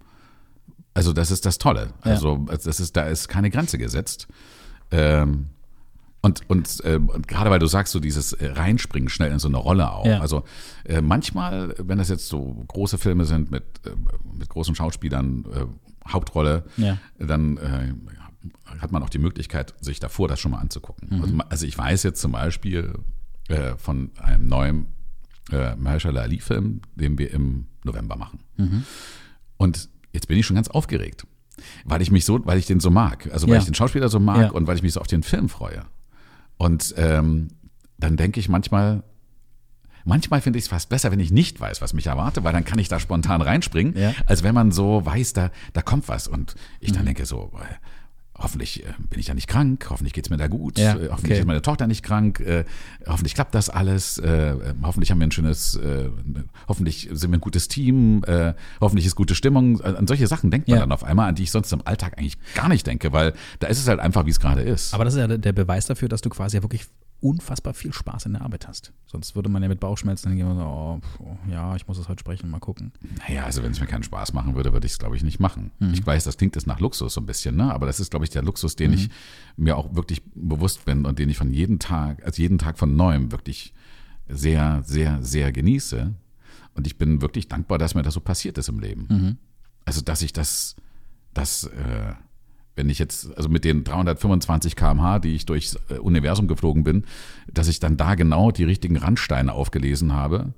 [0.94, 1.88] Also das ist das Tolle.
[2.04, 2.12] Ja.
[2.12, 4.28] Also das ist, da ist keine Grenze gesetzt.
[4.90, 5.48] Ähm,
[6.20, 9.56] und, und, äh, gerade weil du sagst, so dieses äh, Reinspringen schnell in so eine
[9.58, 10.04] Rolle auch.
[10.06, 10.20] Ja.
[10.20, 10.42] Also
[10.84, 13.90] äh, manchmal, wenn das jetzt so große Filme sind mit, äh,
[14.36, 16.98] mit großen Schauspielern, äh, Hauptrolle, Ja.
[17.18, 17.92] dann äh,
[18.80, 21.08] hat man auch die Möglichkeit, sich davor das schon mal anzugucken.
[21.10, 21.22] Mhm.
[21.22, 22.94] Also, also ich weiß jetzt zum Beispiel
[23.48, 24.86] äh, von einem neuen
[25.52, 28.40] äh, Mahershala Ali-Film, den wir im November machen.
[28.56, 28.84] Mhm.
[29.56, 31.26] Und jetzt bin ich schon ganz aufgeregt,
[31.84, 33.60] weil ich mich so, weil ich den so mag, also weil Ja.
[33.60, 34.50] ich den Schauspieler so mag Ja.
[34.50, 35.84] und weil ich mich so auf den Film freue.
[36.58, 37.48] Und ähm,
[37.98, 39.02] dann denke ich manchmal,
[40.04, 42.64] manchmal finde ich es fast besser, wenn ich nicht weiß, was mich erwarte, weil dann
[42.64, 44.12] kann ich da spontan reinspringen, Ja.
[44.26, 46.28] als wenn man so weiß, da, da kommt was.
[46.28, 46.96] Und ich Mhm.
[46.96, 47.50] dann denke so,
[48.38, 51.32] hoffentlich äh, bin ich da nicht krank, hoffentlich geht's mir da gut, Ja, äh, hoffentlich
[51.32, 51.40] okay.
[51.40, 52.64] ist meine Tochter nicht krank, äh,
[53.06, 56.08] hoffentlich klappt das alles, äh, hoffentlich haben wir ein schönes, äh,
[56.68, 58.22] hoffentlich sind wir ein gutes Team,
[58.80, 59.80] hoffentlich ist gute Stimmung.
[59.80, 60.80] An solche Sachen denkt man Ja.
[60.80, 63.66] dann auf einmal, an die ich sonst im Alltag eigentlich gar nicht denke, weil da
[63.68, 64.94] ist es halt einfach, wie es gerade ist.
[64.94, 66.86] Aber das ist ja der Beweis dafür, dass du quasi ja wirklich
[67.20, 68.92] unfassbar viel Spaß in der Arbeit hast.
[69.06, 72.08] Sonst würde man ja mit Bauchschmerzen hingehen und so, oh, pf, ja, ich muss es
[72.08, 72.92] heute sprechen, mal gucken.
[73.26, 75.40] Naja, also wenn es mir keinen Spaß machen würde, würde ich es, glaube ich, nicht
[75.40, 75.72] machen.
[75.80, 75.94] Mhm.
[75.94, 77.72] Ich weiß, das klingt jetzt nach Luxus so ein bisschen, ne?
[77.74, 79.64] aber das ist, glaube ich, der Luxus, den ich Mhm.
[79.64, 82.94] mir auch wirklich bewusst bin und den ich von jedem Tag, also jeden Tag von
[82.94, 83.74] neuem wirklich
[84.28, 86.14] sehr, sehr, sehr genieße.
[86.74, 89.06] Und ich bin wirklich dankbar, dass mir das so passiert ist im Leben.
[89.08, 89.36] Mhm.
[89.84, 90.76] Also, dass ich das,
[91.34, 92.12] das, äh,
[92.78, 97.04] wenn ich jetzt, also mit den 325 km/h, die ich durchs äh, Universum geflogen bin,
[97.52, 100.52] dass ich dann da genau die richtigen Randsteine aufgelesen habe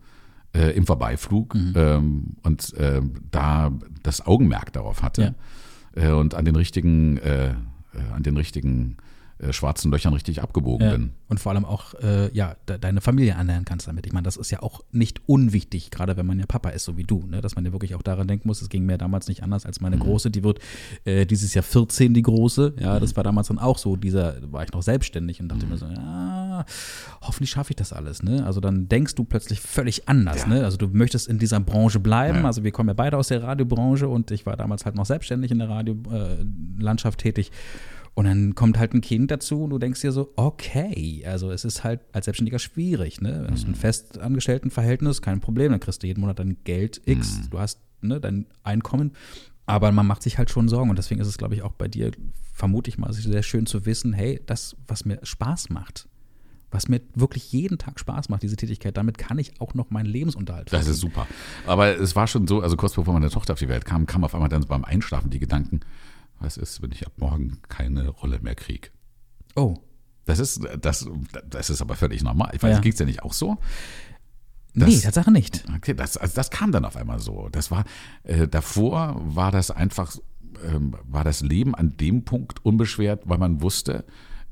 [0.53, 1.73] äh, im Vorbeiflug Mhm.
[1.75, 3.01] ähm, und äh,
[3.31, 5.35] da das Augenmerk darauf hatte
[5.97, 7.55] äh, und an den richtigen, äh, äh,
[8.15, 8.99] an den richtigen
[9.41, 10.93] äh, schwarzen Löchern richtig abgebogen Ja.
[10.93, 11.13] bin.
[11.29, 14.07] Und vor allem auch, äh, ja, de deine Familie annähern kannst damit.
[14.07, 16.97] Ich meine, das ist ja auch nicht unwichtig, gerade wenn man ja Papa ist, so
[16.97, 17.41] wie du, ne?
[17.41, 18.61] dass man ja wirklich auch daran denken muss.
[18.63, 20.59] Es ging mir damals nicht anders als meine Große, die wird
[21.05, 22.75] äh, dieses Jahr 14, die Große.
[22.81, 25.67] Ja, das war damals dann auch so, dieser, da war ich noch selbstständig und dachte
[25.67, 26.65] mir so, ja,
[27.23, 28.23] hoffentlich schaffe ich das alles.
[28.23, 28.45] Ne?
[28.45, 30.43] Also dann denkst du plötzlich völlig anders.
[30.43, 30.49] Ja.
[30.49, 30.65] Ne?
[30.65, 32.41] Also du möchtest in dieser Branche bleiben.
[32.41, 32.45] Ja.
[32.47, 35.51] Also wir kommen ja beide aus der Radiobranche und ich war damals halt noch selbstständig
[35.51, 37.51] in der Radiolandschaft tätig.
[38.15, 41.65] Und dann kommt halt ein Kind dazu und du denkst dir so, okay, also es
[41.65, 43.45] ist halt als Selbstständiger schwierig, ne?
[43.47, 47.59] Wenn du ein Festangestelltenverhältnis, kein Problem, dann kriegst du jeden Monat dein Geld X, du
[47.59, 49.13] hast ne, dein Einkommen,
[49.67, 51.87] aber man macht sich halt schon Sorgen und deswegen ist es, glaube ich, auch bei
[51.89, 52.11] dir,
[52.53, 56.09] vermute ich mal, sehr schön zu wissen, hey, das, was mir Spaß macht,
[56.71, 60.07] was mir wirklich jeden Tag Spaß macht, diese Tätigkeit, damit kann ich auch noch meinen
[60.07, 61.27] Lebensunterhalt Das ist super.
[61.67, 64.25] Aber es war schon so, also kurz bevor meine Tochter auf die Welt kam, kam
[64.25, 65.81] auf einmal dann beim Einschlafen die Gedanken,
[66.41, 68.89] was ist, wenn ich ab morgen keine Rolle mehr kriege?
[69.57, 69.77] Oh,
[70.27, 71.09] Das ist, das,
[71.49, 72.51] das ist aber völlig normal.
[72.55, 72.81] Ich weiß, Ja.
[72.81, 73.59] ging es dir nicht auch so?
[74.75, 75.65] nee, Das- Tatsache nicht.
[75.77, 77.49] Okay, das, also das kam dann auf einmal so.
[77.51, 77.85] Das war,
[78.23, 80.17] äh, davor war das einfach,
[80.65, 84.05] ähm, war das Leben an dem Punkt unbeschwert, weil man wusste,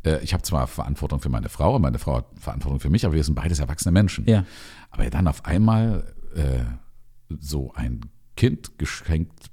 [0.04, 3.14] äh, ich habe zwar Verantwortung für meine Frau, meine Frau hat Verantwortung für mich, aber
[3.14, 4.26] wir sind beides erwachsene Menschen.
[4.26, 4.44] Ja.
[4.90, 6.64] Aber dann auf einmal äh,
[7.38, 8.00] so ein
[8.36, 9.50] Kind geschenkt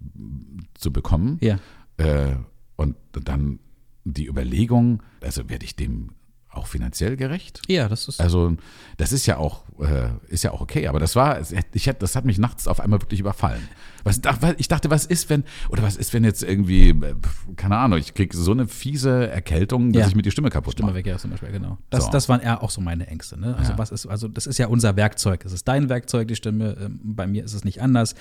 [0.76, 1.60] zu bekommen Ja.
[1.98, 2.36] Äh,
[2.76, 3.60] und dann
[4.04, 6.12] die Überlegung, also werde ich dem
[6.56, 7.62] auch finanziell gerecht?
[7.68, 8.20] Ja, das ist.
[8.22, 8.56] Also
[8.98, 11.40] das ist ja auch äh, ist ja auch okay, aber das war
[11.74, 13.62] ich hätte das hat mich nachts auf einmal wirklich überfallen.
[14.04, 14.22] Was
[14.58, 17.16] ich dachte, was ist wenn oder was ist wenn jetzt irgendwie äh,
[17.56, 20.08] keine Ahnung, ich krieg so eine fiese Erkältung, dass Ja.
[20.08, 20.98] ich mir die Stimme kaputt Stimme mache.
[21.00, 21.78] weg, ja, zum Beispiel, genau.
[21.90, 22.12] Das, So.
[22.12, 23.40] das waren eher auch so meine Ängste.
[23.40, 23.56] Ne?
[23.58, 23.78] Also, Ja.
[23.78, 25.44] was ist, also, das ist ja unser Werkzeug.
[25.44, 26.78] Es ist dein Werkzeug, die Stimme.
[26.80, 28.14] Ähm, Bei mir ist es nicht anders.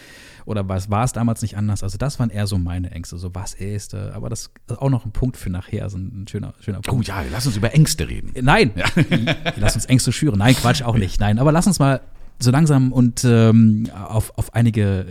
[0.46, 1.82] Oder was war es damals nicht anders?
[1.82, 3.18] Also, das waren eher so meine Ängste.
[3.18, 6.26] So, was ist, äh, aber das ist auch noch ein Punkt für nachher, so ein
[6.28, 7.08] schöner, schöner Oh Punkt.
[7.08, 8.23] ja, lass uns über Ängste reden.
[8.34, 8.44] Reden.
[8.44, 8.72] Nein,
[9.56, 10.38] lass uns Ängste schüren.
[10.38, 11.20] Nein, Quatsch, auch nicht.
[11.20, 12.00] Nein, aber lass uns mal
[12.38, 15.06] so langsam und ähm, auf, auf einige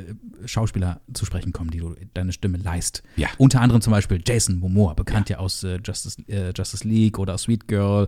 [0.45, 3.03] Schauspieler zu sprechen kommen, die du deine Stimme leist.
[3.15, 3.29] Ja.
[3.37, 7.37] Unter anderem zum Beispiel Jason Momoa, bekannt ja, aus äh, Justice, äh, Justice League oder
[7.37, 8.07] Sweet Girl.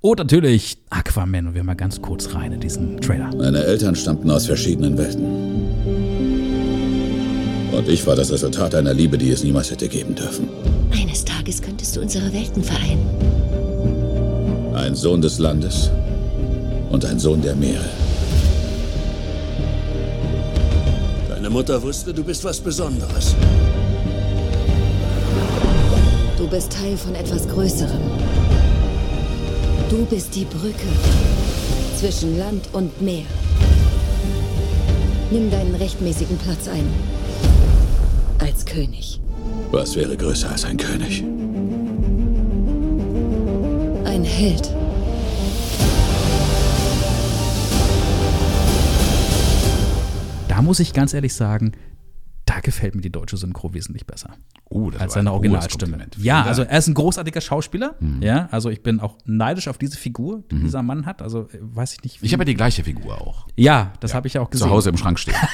[0.00, 1.48] Und natürlich Aquaman.
[1.48, 3.34] Und wir mal ganz kurz rein in diesen Trailer.
[3.36, 5.24] Meine Eltern stammten aus verschiedenen Welten.
[7.72, 10.48] Und ich war das Resultat einer Liebe, die es niemals hätte geben dürfen.
[10.92, 13.65] Eines Tages könntest du unsere Welten vereinen.
[14.76, 15.90] Ein Sohn des Landes
[16.90, 17.88] und ein Sohn der Meere.
[21.30, 23.34] Deine Mutter wusste, du bist was Besonderes.
[26.36, 28.02] Du bist Teil von etwas Größerem.
[29.88, 30.86] Du bist die Brücke
[31.98, 33.24] zwischen Land und Meer.
[35.30, 36.86] Nimm deinen rechtmäßigen Platz ein.
[38.38, 39.22] Als König.
[39.70, 41.24] Was wäre größer als ein König?
[44.16, 44.74] Ein Held.
[50.48, 51.72] Da muss ich ganz ehrlich sagen,
[52.56, 54.30] da gefällt mir die deutsche Synchro wesentlich besser.
[54.70, 55.98] Oh, das als seine Originalstimme.
[56.16, 57.94] Ja, also er ist ein großartiger Schauspieler.
[58.20, 61.20] Ja, also ich bin auch neidisch auf diese Figur, die dieser Mann hat.
[61.22, 62.22] Also äh, weiß ich nicht.
[62.22, 63.46] wie- Ich habe ja die gleiche Figur auch.
[63.56, 64.66] ja, das habe ich ja auch gesehen.
[64.68, 65.34] Zu Hause im Schrank stehen.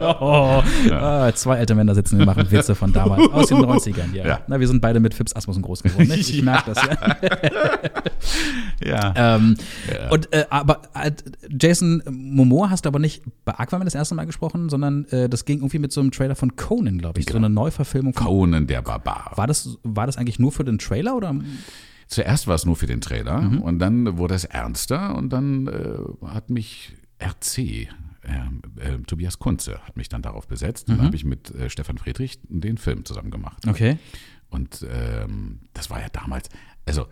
[0.00, 4.12] Oh, ah, zwei alte Männer sitzen und machen Witze von damals, aus den 90ern.
[4.14, 4.26] Ja.
[4.26, 4.40] Ja.
[4.48, 6.08] Na, wir sind beide mit Fips Asmussen groß geworden.
[6.08, 6.16] Ne?
[6.16, 7.16] Ich merke das ja.
[9.14, 9.36] ja.
[9.36, 9.56] Ähm,
[10.10, 11.12] Und äh, aber äh,
[11.48, 15.44] Jason Momoa hast du aber nicht bei Aquaman das erste Mal gesprochen, sondern äh, das
[15.44, 18.26] ging irgendwie mit so einem Trailer von Conan, glaube ich, so eine Neuverfilmung von.
[18.26, 19.32] Conan der Barbar.
[19.36, 21.34] War das, war das eigentlich nur für den Trailer oder?
[22.08, 23.62] Zuerst war es nur für den Trailer Mhm.
[23.62, 27.86] und dann wurde es ernster und dann äh, hat mich RC, äh,
[28.80, 31.98] äh, Tobias Kunze, hat mich dann darauf besetzt und dann habe ich mit äh, Stefan
[31.98, 33.64] Friedrich den Film zusammen gemacht.
[33.64, 33.70] Mhm.
[33.70, 33.98] Okay.
[34.48, 36.48] Und ähm, das war ja damals,
[36.84, 37.06] also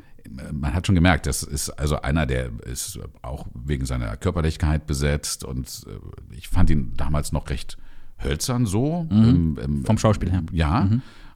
[0.52, 5.44] man hat schon gemerkt, das ist also einer, der ist auch wegen seiner Körperlichkeit besetzt
[5.44, 7.78] und äh, ich fand ihn damals noch recht
[8.22, 9.06] hölzern so.
[9.10, 9.84] im- im- Mhm.
[9.84, 10.42] Vom Schauspiel her.
[10.52, 10.88] Ja.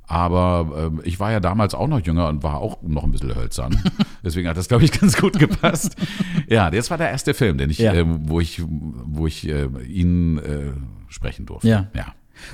[0.07, 3.35] Aber ähm, ich war ja damals auch noch jünger und war auch noch ein bisschen
[3.35, 3.81] hölzern.
[4.25, 5.97] Deswegen hat das, glaube ich, ganz gut gepasst.
[6.49, 7.95] ja, das war der erste Film, den ich, Ja.
[7.95, 10.73] ähm, wo ich, wo ich äh, ihn äh,
[11.09, 11.69] sprechen durfte.
[11.69, 11.87] Ja.
[11.95, 12.07] ja.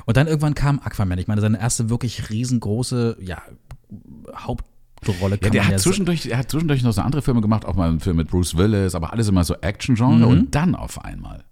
[0.05, 1.19] Und dann irgendwann kam Aquaman.
[1.19, 3.41] Ich meine, seine erste wirklich riesengroße, ja,
[4.37, 7.75] Hauptrolle Ja, kann der hat zwischendurch, er hat zwischendurch noch so andere Filme gemacht, auch
[7.75, 10.27] mal einen Film mit Bruce Willis, aber alles immer so Action-Genre.
[10.27, 11.45] Und dann auf einmal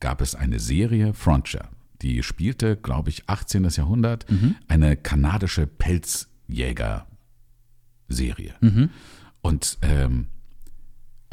[0.00, 1.62] gab es eine Serie, Frontier,
[2.02, 3.64] die spielte, glaube ich, 18.
[3.70, 4.26] Jahrhundert,
[4.68, 8.54] eine kanadische Pelzjäger-Serie.
[9.40, 10.28] Und ähm,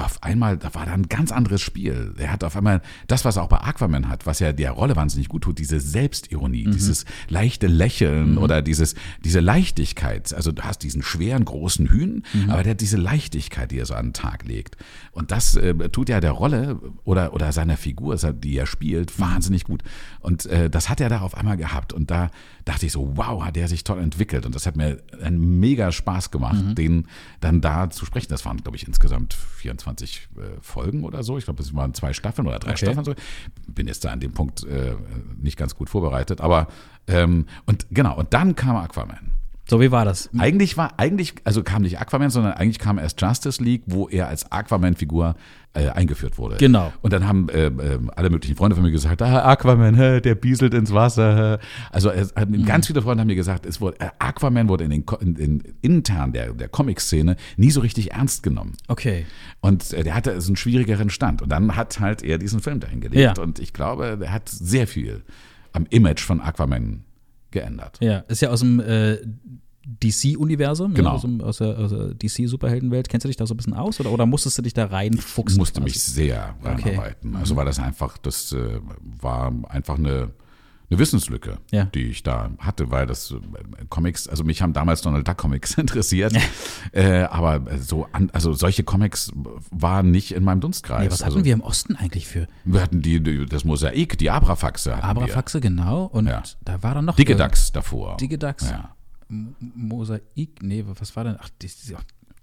[0.04, 2.14] auf einmal, da war da ein ganz anderes Spiel.
[2.18, 4.96] Er hat auf einmal das, was er auch bei Aquaman hat, was ja der Rolle
[4.96, 10.34] wahnsinnig gut tut, diese Selbstironie, dieses leichte Lächeln oder dieses, diese Leichtigkeit.
[10.34, 13.94] Also du hast diesen schweren, großen Hühn, aber der hat diese Leichtigkeit, die er so
[13.94, 14.78] an den Tag legt.
[15.12, 19.64] Und das äh, tut ja der Rolle oder, oder seiner Figur, die er spielt, wahnsinnig
[19.64, 19.84] gut.
[20.20, 21.94] Und äh, das hat er da auf einmal gehabt.
[21.94, 22.30] Und da
[22.66, 24.46] dachte ich so, wow, hat er sich toll entwickelt.
[24.46, 27.08] Und das hat mir einen mega Spaß gemacht, den
[27.40, 28.28] dann da zu sprechen.
[28.30, 31.38] Das waren, glaube ich, insgesamt 24 äh, Folgen oder so.
[31.38, 32.86] Ich glaube, es waren zwei Staffeln oder drei Okay.
[32.86, 33.06] Staffeln.
[33.06, 33.14] So.
[33.68, 34.96] Bin jetzt da an dem Punkt äh,
[35.42, 36.42] nicht ganz gut vorbereitet.
[36.42, 36.68] Aber
[37.08, 39.32] ähm, und genau, und dann kam Aquaman.
[39.70, 40.30] So, wie war das?
[40.38, 44.28] Eigentlich war, eigentlich, also kam nicht Aquaman, sondern eigentlich kam erst Justice League, wo er
[44.28, 45.36] als Aquaman-Figur
[45.74, 46.58] äh, eingeführt wurde.
[46.58, 46.92] Genau.
[47.02, 50.36] Und dann haben äh, äh, alle möglichen Freunde von mir gesagt, ah, Aquaman, hä, der
[50.36, 51.60] bieselt ins Wasser.
[51.60, 51.66] hä.
[51.92, 52.66] Also Mhm.
[52.66, 55.64] ganz viele Freunde haben mir gesagt, es wurde, äh, Aquaman wurde in den, in, in
[55.82, 58.74] intern der, der Comic-Szene nie so richtig ernst genommen.
[58.90, 59.26] Okay.
[59.62, 61.42] Und äh, der hatte so einen schwierigeren Stand.
[61.42, 63.38] Und dann hat halt er diesen Film dahin gelegt.
[63.38, 63.42] Ja.
[63.44, 65.24] Und ich glaube, der hat sehr viel
[65.72, 67.06] am Image von Aquaman
[67.54, 67.98] geändert.
[68.02, 69.18] Ja, ist ja aus dem äh,
[69.86, 71.10] DC-Universum, Genau.
[71.12, 73.10] ja, aus, aus der, der DC-Superheldenwelt.
[73.10, 75.56] Kennst du dich da so ein bisschen aus oder, oder musstest du dich da reinfuchsen?
[75.56, 76.12] Ich musste mich quasi?
[76.12, 76.90] sehr Okay.
[76.90, 77.36] reinarbeiten.
[77.36, 78.80] Also war das einfach, das äh,
[79.22, 80.32] war einfach eine,
[80.90, 81.86] eine Wissenslücke, Ja.
[81.86, 83.36] die ich da hatte, weil das äh,
[83.90, 86.34] Comics, also mich haben damals Donald Duck Comics interessiert,
[86.92, 89.32] äh, aber so an, also solche Comics
[89.72, 91.06] waren nicht in meinem Dunstkreis.
[91.06, 94.18] Ja, was also, hatten wir im Osten eigentlich für wir hatten die, die das Mosaik,
[94.18, 94.96] die Abrafaxe.
[94.98, 96.06] hatten Abrafaxe, genau.
[96.06, 96.44] Und Ja.
[96.64, 97.16] da war dann noch.
[97.16, 98.18] Digedax davor.
[98.18, 98.70] Digedax.
[98.70, 98.96] Ja.
[99.30, 101.38] Mosaik, nee, was war denn?
[101.40, 101.96] Ach, die, die,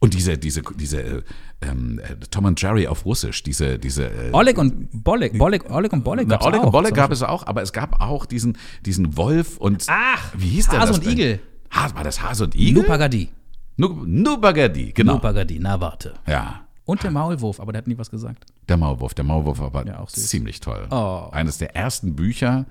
[0.03, 1.23] Und diese, diese, diese äh,
[1.61, 5.93] ähm, äh, Tom und Jerry auf Russisch, diese, diese äh, Oleg und Bolek, Bolek, Oleg
[5.93, 6.65] und Bolek gab's Oleg auch.
[6.65, 10.33] und Bolle zum gab es auch, aber es gab auch diesen, diesen Wolf und Ach,
[10.35, 11.07] wie hieß der Hase und?
[11.07, 11.41] Igel.
[11.75, 12.83] Ha, war das Hase und Igel?
[12.83, 13.29] Nupagadi.
[13.77, 15.15] Nu- Nubagadi, genau.
[15.15, 16.15] Nupagadi, na warte.
[16.27, 18.47] ja, Und der Maulwurf, aber der hat nie was gesagt.
[18.71, 19.13] der Maulwurf.
[19.13, 20.87] Der Maulwurf war Ja, ziemlich toll.
[20.91, 21.29] Oh.
[21.31, 22.65] Eines der ersten Bücher,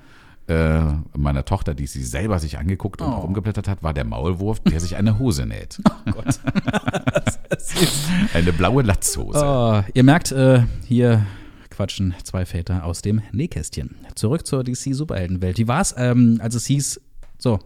[0.48, 0.82] äh,
[1.16, 3.20] meiner Tochter, die sie selber sich angeguckt und Oh.
[3.20, 5.80] rumgeblättert hat, war der Maulwurf, der sich eine Hose näht.
[6.08, 6.40] Oh Gott.
[8.34, 9.40] Eine blaue Latzhose.
[9.44, 11.26] Oh, ihr merkt, äh, hier
[11.70, 13.96] quatschen zwei Väter aus dem Nähkästchen.
[14.16, 15.58] Zurück zur DC-Superheldenwelt.
[15.58, 17.00] Wie war's, ähm, als es hieß,
[17.38, 17.60] so,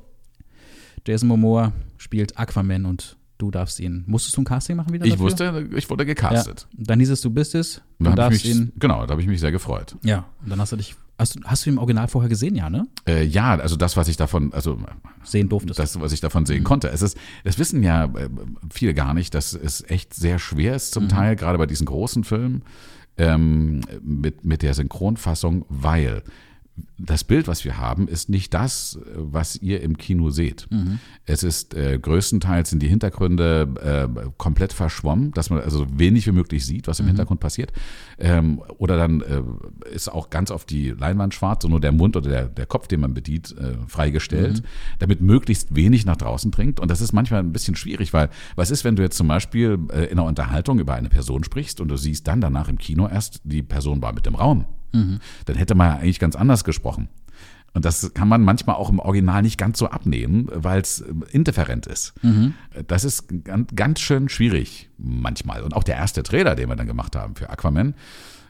[1.08, 4.04] Jason Momoa spielt Aquaman und du darfst ihn.
[4.08, 5.06] Musstest du ein Casting machen wieder?
[5.06, 5.26] Ich dafür?
[5.26, 6.08] wusste, ich wurde Ja.
[6.08, 6.68] gecastet.
[6.78, 7.82] Dann hieß es, du bist es.
[8.00, 8.72] Du darfst ich mich, ihn.
[8.78, 9.96] Genau, da habe ich mich sehr gefreut.
[10.04, 10.96] Ja, und dann hast du dich.
[11.20, 12.88] Hast, du- hast du ihn im Original vorher gesehen, ja, ne?
[13.08, 14.78] Äh, ja, also das, was ich davon, also
[15.24, 15.80] Sehen durftest.
[15.80, 16.90] das, was ich davon sehen konnte.
[16.90, 18.30] Es ist, das wissen ja äh,
[18.72, 22.24] viele gar nicht, dass es echt sehr schwer ist zum Teil, gerade bei diesen großen
[22.24, 22.64] Filmen,
[23.18, 26.24] ähm, mit, mit der Synchronfassung, weil
[26.98, 30.68] das Bild, was wir haben, ist nicht das, was ihr im Kino seht.
[31.26, 36.32] Es ist äh, größtenteils sind die Hintergründe äh, komplett verschwommen, dass man also wenig wie
[36.32, 37.74] möglich sieht, was im Hintergrund passiert.
[38.18, 39.44] Ähm, oder dann äh,
[39.94, 42.88] ist auch ganz auf die Leinwand schwarz und nur der Mund oder der, der Kopf,
[42.88, 44.64] den man bedient, äh, freigestellt,
[45.00, 46.80] damit möglichst wenig nach draußen dringt.
[46.80, 49.78] Und das ist manchmal ein bisschen schwierig, weil was ist, wenn du jetzt zum Beispiel
[49.92, 53.08] äh, in einer Unterhaltung über eine Person sprichst und du siehst dann danach im Kino
[53.08, 54.66] erst, die Person war mit im Raum.
[55.46, 57.10] Dann hätte man ja eigentlich ganz anders gesprochen.
[57.74, 61.88] Und das kann man manchmal auch im Original nicht ganz so abnehmen, weil es indifferent
[61.88, 62.14] ist.
[62.88, 65.64] Das ist ganz, ganz schön schwierig manchmal.
[65.64, 67.94] Und auch der erste Trailer, den wir dann gemacht haben für Aquaman, äh,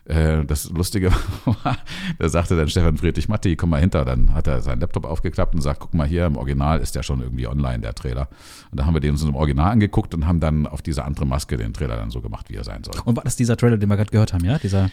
[0.06, 1.12] das Lustige
[1.46, 1.78] war,
[2.20, 4.04] da sagte dann Stefan Friedrich, Matti, komm mal hinter.
[4.04, 7.04] Dann hat er seinen Laptop aufgeklappt und sagt, guck mal hier, im Original ist der
[7.04, 8.28] schon irgendwie online, der Trailer.
[8.72, 11.26] Und da haben wir den uns im Original angeguckt und haben dann auf diese andere
[11.26, 12.96] Maske den Trailer dann so gemacht, wie er sein soll.
[13.06, 14.58] und war das dieser Trailer, den wir gerade gehört haben, ja?
[14.58, 14.90] Dieser.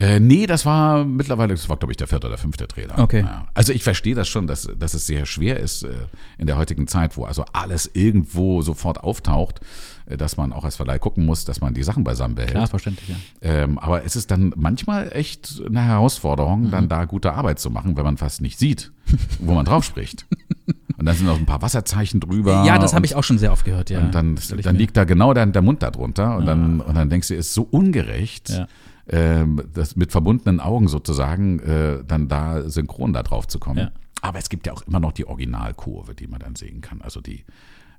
[0.00, 2.98] Äh, nee, das war mittlerweile, das war, glaube ich, der vierte oder fünfte Trailer.
[2.98, 3.20] Okay.
[3.20, 3.46] Ja.
[3.54, 5.90] Also ich verstehe das schon, dass, dass es sehr schwer ist äh,
[6.36, 9.64] in der heutigen Zeit, wo also alles irgendwo sofort auftaucht, äh,
[10.06, 12.52] dass man auch als Verleih gucken muss, dass man die Sachen beisammen behält.
[12.52, 13.16] Klar, verständlich, ja.
[13.42, 16.70] Ähm, aber es ist dann manchmal echt eine Herausforderung, Mhm.
[16.70, 18.92] dann da gute Arbeit zu machen, wenn man fast nicht sieht,
[19.40, 20.26] wo man drauf spricht.
[20.96, 22.64] Und dann sind noch ein paar Wasserzeichen drüber.
[22.64, 23.98] Ja, das habe ich auch schon sehr oft gehört, ja.
[24.00, 27.10] und dann, dann liegt da genau der, der Mund da drunter und, dann, und dann
[27.10, 28.68] denkst du, ist so ungerecht, Ja.
[29.08, 33.78] ähm, das mit verbundenen Augen sozusagen äh, dann da synchron da drauf zu kommen.
[33.80, 33.90] Ja.
[34.22, 37.20] Aber es gibt ja auch immer noch die Originalkurve, die man dann sehen kann, also
[37.20, 37.44] die,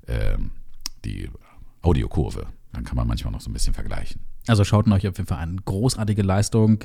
[0.07, 0.51] ähm,
[1.03, 1.29] die
[1.85, 2.47] Audiokurve.
[2.73, 4.21] Dann kann man manchmal noch so ein bisschen vergleichen.
[4.47, 5.61] Also schaut ihn euch auf jeden Fall an.
[5.63, 6.83] Großartige Leistung.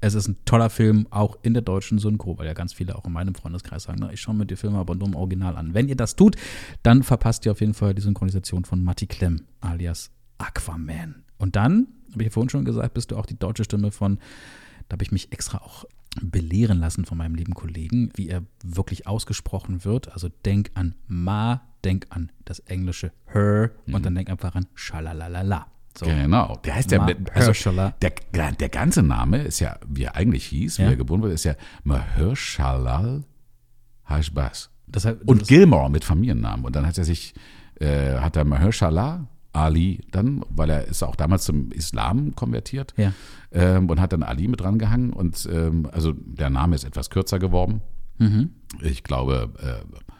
[0.00, 3.04] Es ist ein toller Film, auch in der deutschen Synchro, weil ja ganz viele auch
[3.04, 5.74] in meinem Freundeskreis sagen, na, ich schaue mir die Filme aber nur im Original an.
[5.74, 6.36] Wenn ihr das tut,
[6.82, 11.24] dann verpasst ihr auf jeden Fall die Synchronisation von Matti Klemm alias Aquaman.
[11.38, 14.18] Und dann, habe ich vorhin schon gesagt, bist du auch die deutsche Stimme von,
[14.88, 15.84] da habe ich mich extra auch
[16.20, 20.12] belehren lassen von meinem lieben Kollegen, wie er wirklich ausgesprochen wird.
[20.12, 25.66] Also denk an Ma, denk an das englische her und dann denk einfach an Schalalalala.
[25.96, 26.06] So.
[26.06, 26.56] Genau.
[26.64, 27.04] Der heißt ja,
[27.34, 27.52] also
[28.00, 30.88] der, der ganze Name ist ja, wie er eigentlich hieß, wie Ja.
[30.90, 31.54] er geboren wurde, ist ja
[31.84, 33.20] Mahershala
[34.04, 34.70] Hashbaz.
[34.86, 36.64] Deshalb, Und das- Gilmore mit Familiennamen.
[36.64, 37.34] Und dann hat er sich,
[37.80, 43.12] äh, hat er Mahershala Ali dann, weil er ist auch damals zum Islam konvertiert Ja.
[43.52, 45.12] ähm, und hat dann Ali mit drangehangen.
[45.12, 47.82] Und ähm, also der Name ist etwas kürzer geworden.
[48.18, 48.50] Mhm.
[48.80, 50.11] Ich glaube, äh,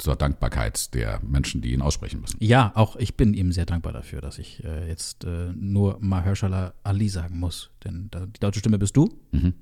[0.00, 2.36] zur Dankbarkeit der Menschen, die ihn aussprechen müssen.
[2.40, 6.74] Ja, auch ich bin ihm sehr dankbar dafür, dass ich äh, jetzt äh, nur Mahershala
[6.82, 7.70] Ali sagen muss.
[7.84, 9.08] Denn da, die deutsche Stimme bist du.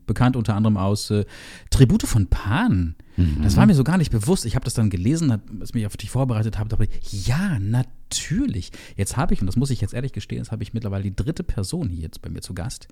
[0.06, 1.24] Bekannt unter anderem aus äh,
[1.70, 2.94] Tribute von Pan.
[3.42, 4.46] Das war mir so gar nicht bewusst.
[4.46, 7.26] Ich habe das dann gelesen, hab, als ich mich auf dich vorbereitet habe, dachte ich,
[7.26, 8.70] ja, natürlich.
[8.96, 11.14] Jetzt habe ich, und das muss ich jetzt ehrlich gestehen, jetzt habe ich mittlerweile die
[11.14, 12.88] dritte Person hier jetzt bei mir zu Gast,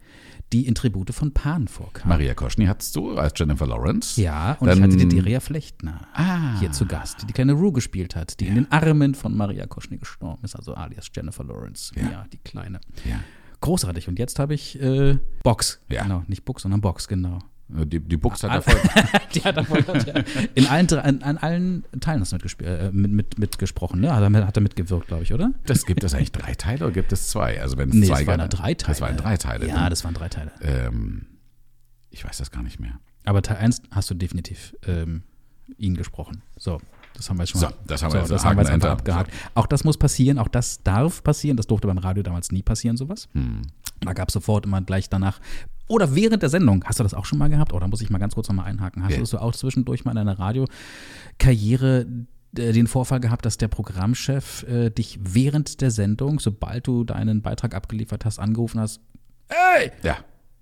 [0.52, 2.08] die in Tribute von Pan vorkam.
[2.08, 4.20] Maria Koschny hattest du als Jennifer Lawrence.
[4.20, 6.58] Ja, und Dann- ich hatte die Deria Flechtner Ah.
[6.60, 9.66] hier zu Gast, die die kleine Rue gespielt hat, die in den Armen von Maria
[9.66, 11.92] Koschny gestorben ist, also alias Jennifer Lawrence.
[11.94, 12.80] Ja, die kleine.
[13.08, 13.20] Ja.
[13.60, 14.08] Großartig.
[14.08, 15.80] Und jetzt habe ich äh, Box.
[15.88, 16.02] Ja.
[16.02, 17.38] Genau, nicht Box, sondern Box, genau.
[17.68, 18.80] Die, die Buchs hat Erfolg.
[19.34, 19.84] die hat Erfolg.
[20.06, 20.14] ja.
[20.54, 24.14] In allen, an, an allen Teilen hast du mitgespielt, äh, mit, mit, mitgesprochen, ne?
[24.14, 25.50] Hat er, hat er mitgewirkt, glaube ich, oder?
[25.64, 27.60] Das gibt es eigentlich drei Teile oder gibt es zwei?
[27.60, 28.92] Also wenn es Nee, zwei es waren gab- drei Teile.
[28.92, 29.66] Das waren drei Teile.
[29.68, 30.52] Ja, das waren drei Teile.
[30.62, 31.26] ähm,
[32.10, 33.00] ich weiß das gar nicht mehr.
[33.24, 35.24] Aber Teil 1 hast du definitiv ähm,
[35.76, 36.42] ihn gesprochen.
[36.56, 36.80] So,
[37.14, 38.72] das haben wir jetzt schon So, mal, das haben wir jetzt das haben wir jetzt
[38.72, 39.32] einfach abgehakt.
[39.54, 41.56] Auch das muss passieren, auch das darf passieren.
[41.56, 43.28] Das durfte beim Radio damals nie passieren, sowas.
[43.32, 43.62] Hm.
[44.00, 45.40] Da gab es sofort immer gleich danach.
[45.88, 46.84] Oder während der Sendung.
[46.84, 47.72] Hast du das auch schon mal gehabt?
[47.72, 49.04] Oder muss ich mal ganz kurz nochmal einhaken?
[49.04, 49.22] Hast Ja.
[49.22, 52.06] du auch zwischendurch mal in deiner Radiokarriere
[52.52, 57.74] den Vorfall gehabt, dass der Programmchef äh, dich während der Sendung, sobald du deinen Beitrag
[57.74, 59.00] abgeliefert hast, angerufen hast?
[59.48, 60.16] Hey, Ja.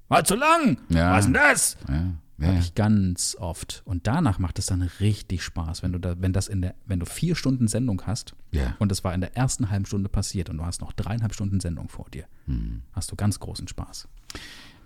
[0.09, 0.79] war zu lang!
[0.89, 1.13] Ja.
[1.13, 1.77] Was denn das?
[1.89, 2.15] Ja.
[2.39, 2.49] Ja.
[2.49, 3.83] Hab ich ganz oft.
[3.85, 6.99] Und danach macht es dann richtig Spaß, wenn du da, wenn das in der, wenn
[6.99, 8.75] du vier Stunden Sendung hast Ja.
[8.81, 11.61] und es war in der ersten halben Stunde passiert und du hast noch dreieinhalb Stunden
[11.61, 12.83] Sendung vor dir, Hm.
[12.93, 14.09] hast du ganz großen Spaß.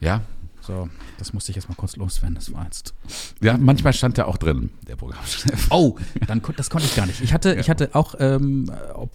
[0.01, 0.23] Ja,
[0.61, 0.89] So,
[1.19, 2.95] das musste ich jetzt mal kurz loswerden, das war jetzt.
[3.41, 5.69] ja, manchmal stand der auch drin, der Programmchef.
[5.71, 5.97] Oh,
[6.27, 7.21] dann, das konnte ich gar nicht.
[7.21, 9.11] Ich hatte, ich hatte auch, ähm, ob,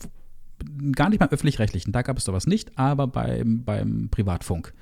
[0.96, 4.74] gar nicht beim Öffentlich-Rechtlichen, da gab es sowas nicht, aber beim, beim Privatfunk.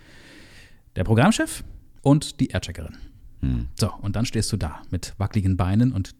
[0.95, 1.63] Der Programmchef
[2.01, 2.97] und die Aircheckerin.
[3.79, 6.13] So, und dann stehst du da mit wackeligen Beinen und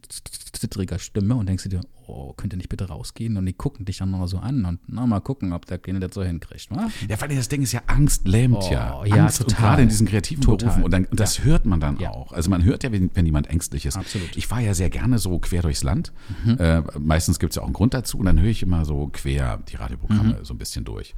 [0.52, 3.36] zittriger Stimme und denkst dir, oh, könnt ihr nicht bitte rausgehen?
[3.36, 6.00] Und die gucken dich dann noch so an und na, mal gucken, ob der Kleine
[6.00, 6.70] das so hinkriegt.
[6.70, 6.88] Wa?
[7.08, 9.04] Ja, allem das Ding ist ja Angst lähmt Oh, ja.
[9.04, 9.56] ja, Angst, total.
[9.60, 10.66] gerade in diesen kreativen Total.
[10.68, 10.84] Berufen.
[10.84, 12.10] Und, dann, und das hört man dann Ja.
[12.10, 12.32] auch.
[12.32, 13.96] Also man hört ja, wenn, wenn jemand ängstlich ist.
[13.96, 14.36] Absolut.
[14.36, 16.12] Ich fahre ja sehr gerne so quer durchs Land.
[16.44, 16.56] Mhm.
[16.58, 18.18] Äh, meistens gibt es ja auch einen Grund dazu.
[18.18, 20.44] Und dann höre ich immer so quer die Radioprogramme Mhm.
[20.44, 21.14] so ein bisschen durch.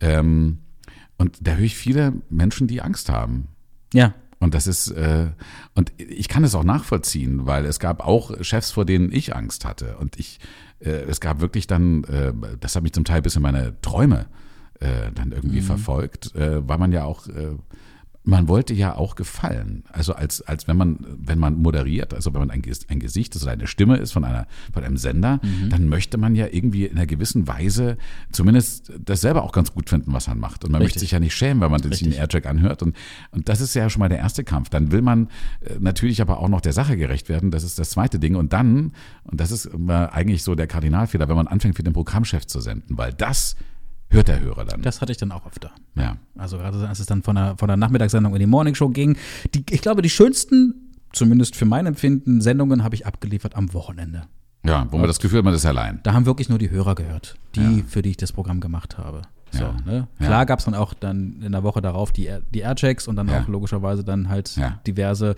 [0.00, 0.58] Ähm,
[1.18, 3.48] und da höre ich viele Menschen, die Angst haben.
[3.92, 4.12] Ja,
[4.44, 5.28] Und das ist, äh,
[5.74, 9.64] und ich kann es auch nachvollziehen, weil es gab auch Chefs, vor denen ich Angst
[9.64, 9.96] hatte.
[9.96, 10.38] Und ich,
[10.80, 14.26] äh, es gab wirklich dann, äh, das hat mich zum Teil bis in meine Träume
[14.80, 17.56] äh, dann irgendwie verfolgt, äh, weil man ja auch, äh,
[18.24, 19.84] man wollte ja auch gefallen.
[19.92, 23.42] Also als, als wenn man, wenn man moderiert, also wenn man ein, ein Gesicht ist
[23.42, 26.96] oder eine Stimme ist von einer, von einem Sender, dann möchte man ja irgendwie in
[26.96, 27.98] einer gewissen Weise
[28.32, 30.64] zumindest das selber auch ganz gut finden, was man macht.
[30.64, 31.00] Und man möchte Richtig.
[31.00, 32.12] sich ja nicht schämen, wenn man sich den.
[32.12, 32.82] Aircheck anhört.
[32.82, 32.96] Und,
[33.30, 34.70] und das ist ja schon mal der erste Kampf.
[34.70, 35.28] Dann will man
[35.60, 37.50] äh, natürlich aber auch noch der Sache gerecht werden.
[37.50, 38.36] Das ist das zweite Ding.
[38.36, 38.92] Und dann,
[39.24, 42.96] und das ist eigentlich so der Kardinalfehler, wenn man anfängt, für den Programmchef zu senden,
[42.96, 43.56] weil das
[44.10, 44.82] hört der Hörer dann.
[44.82, 45.70] das hatte ich dann auch öfter.
[45.96, 46.16] ja.
[46.36, 49.16] Also gerade als es dann von der, von der Nachmittagssendung in die Morningshow ging.
[49.54, 50.74] Die, ich glaube, die schönsten,
[51.12, 54.22] zumindest für mein Empfinden, Sendungen habe ich abgeliefert am Wochenende.
[54.64, 56.00] ja, wo man das Gefühl hat, man ist allein.
[56.02, 59.22] Da haben wirklich nur die Hörer gehört, die, für die ich das Programm gemacht habe.
[59.50, 59.76] So, Ja.
[59.86, 60.08] ne?
[60.18, 60.26] Ja.
[60.26, 63.28] Klar gab es dann auch dann in der Woche darauf die, die Airchecks und dann
[63.28, 63.42] Ja.
[63.42, 64.80] auch logischerweise dann halt Ja.
[64.86, 65.36] diverse.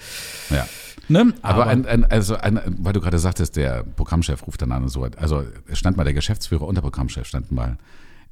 [0.48, 0.66] Ja.
[1.08, 1.34] Ne?
[1.42, 4.88] Aber, ein, ein, also ein, weil du gerade sagtest, der Programmchef ruft dann an und
[4.88, 5.06] so.
[5.18, 7.76] Also stand mal der Geschäftsführer und der Programmchef standen mal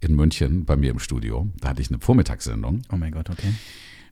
[0.00, 1.48] in München bei mir im Studio.
[1.60, 2.82] Da hatte ich eine Vormittagssendung.
[2.92, 3.52] oh mein Gott, okay.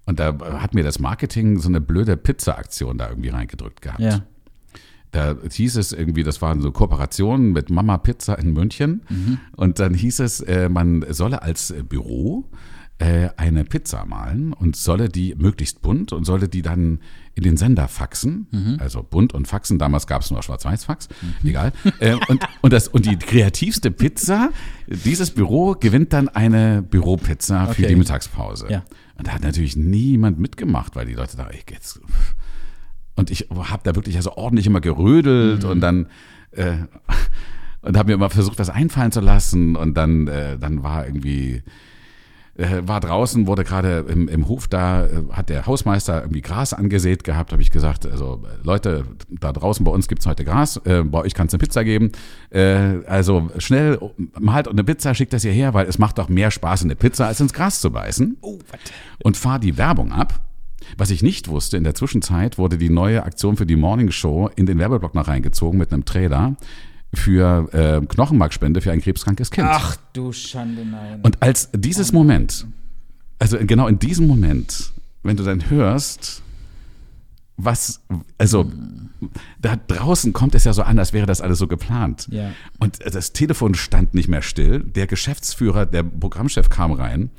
[0.05, 4.01] Und da hat mir das Marketing so eine blöde Pizza-Aktion da irgendwie reingedrückt gehabt.
[4.01, 4.23] Ja.
[5.13, 9.03] Da hieß es irgendwie, das waren so Kooperationen mit Mama Pizza in München.
[9.55, 12.49] Und dann hieß es, äh, man solle als Büro
[13.03, 17.01] äh, eine Pizza malen und solle die möglichst bunt und solle die dann
[17.35, 18.77] in den Sender faxen.
[18.79, 21.09] Also bunt und faxen, damals gab es nur Schwarz-Weiß-Fax,
[21.43, 21.73] egal.
[21.99, 24.51] Äh, und, und, das, und die kreativste Pizza,
[24.87, 27.89] dieses Büro gewinnt dann eine Büropizza für Okay.
[27.89, 28.67] die Mittagspause.
[28.71, 28.85] Ja.
[29.17, 32.01] Und da hat natürlich niemand mitgemacht, weil die Leute da, ich jetzt.
[33.17, 36.07] Und ich habe da wirklich also ordentlich immer gerödelt und dann
[36.53, 36.75] äh,
[37.83, 39.75] und habe mir immer versucht, was einfallen zu lassen.
[39.75, 41.63] Und dann, äh, dann war irgendwie,
[42.55, 46.75] äh, war draußen, wurde gerade im, im Hof da, äh, hat der Hausmeister irgendwie Gras
[46.75, 50.77] angesät gehabt, habe ich gesagt, also äh, Leute, da draußen bei uns gibt's heute Gras,
[50.85, 52.13] äh, bei euch kann's eine Pizza geben.
[52.51, 53.99] Äh, also schnell
[54.39, 57.27] malt eine Pizza, schickt das hierher, weil es macht doch mehr Spaß, in eine Pizza
[57.27, 58.37] als ins Gras zu beißen.
[59.23, 60.41] Und fahr die Werbung ab.
[60.99, 64.51] Was ich nicht wusste, in der Zwischenzeit wurde die neue Aktion für die Morning Show
[64.57, 66.57] in den Werbeblock noch reingezogen mit einem Trailer
[67.15, 69.69] für äh, Knochenmarkspende für ein krebskrankes Kind.
[69.71, 71.21] Ach du Schande, nein.
[71.23, 72.67] Und als dieses Moment,
[73.39, 74.93] also genau in diesem Moment,
[75.23, 76.43] wenn du dann hörst,
[77.57, 78.01] was,
[78.39, 78.71] also
[79.61, 82.29] da draußen kommt es ja so an, als wäre das alles so geplant.
[82.31, 82.51] Ja.
[82.79, 84.81] Und das Telefon stand nicht mehr still.
[84.81, 87.31] Der Geschäftsführer, der Programmchef kam rein.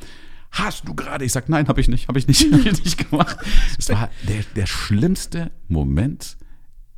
[0.51, 1.25] Hast du gerade?
[1.25, 3.37] Ich sag, nein, habe ich nicht, habe ich nicht, hab ich nicht gemacht.
[3.77, 6.37] Es war der, der schlimmste Moment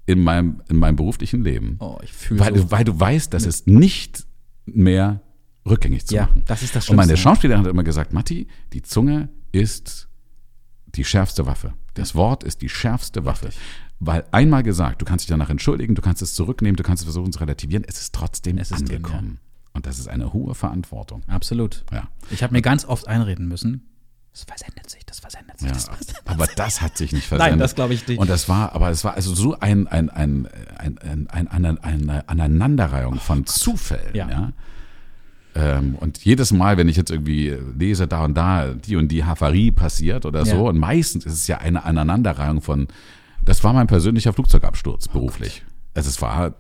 [0.06, 1.78] in meinem, in meinem beruflichen Leben.
[1.80, 2.64] Oh, ich fühle weil, so.
[2.64, 4.26] du, weil du weißt, dass es nicht
[4.66, 5.22] mehr
[5.68, 6.44] rückgängig zu Ja, machen.
[6.46, 7.24] das ist das Und meine Schlimmste.
[7.24, 10.08] Schauspielerin hat immer gesagt, Matti, die Zunge ist
[10.88, 11.74] die schärfste Waffe.
[11.96, 13.50] Das Wort ist die schärfste Waffe.
[14.00, 17.06] Weil einmal gesagt, du kannst dich danach entschuldigen, du kannst es zurücknehmen, du kannst es
[17.06, 19.40] versuchen zu relativieren, es ist trotzdem Es ist drin, angekommen.
[19.74, 21.24] Und das ist eine hohe Verantwortung.
[21.28, 21.84] Absolut.
[21.92, 22.10] Ja.
[22.32, 23.88] Ich habe mir ganz oft einreden müssen,
[24.36, 27.52] das versendet sich, das versendet sich, Ja, das versendet aber das hat sich nicht versendet.
[27.54, 28.20] Nein, das glaube ich nicht.
[28.20, 31.84] Und das war, aber es war also so ein, ein, ein, ein, ein, ein, eine,
[31.84, 34.14] eine Aneinanderreihung von Zufällen.
[34.14, 34.30] Ja.
[34.30, 34.52] Ja.
[35.56, 39.24] Ähm, und jedes Mal, wenn ich jetzt irgendwie lese, da und da die und die
[39.24, 40.62] Havarie passiert oder so, Ja.
[40.64, 42.90] und meistens ist es ja eine Aneinanderreihung von,
[43.46, 45.64] das war mein persönlicher Flugzeugabsturz beruflich.
[45.94, 46.56] Also es war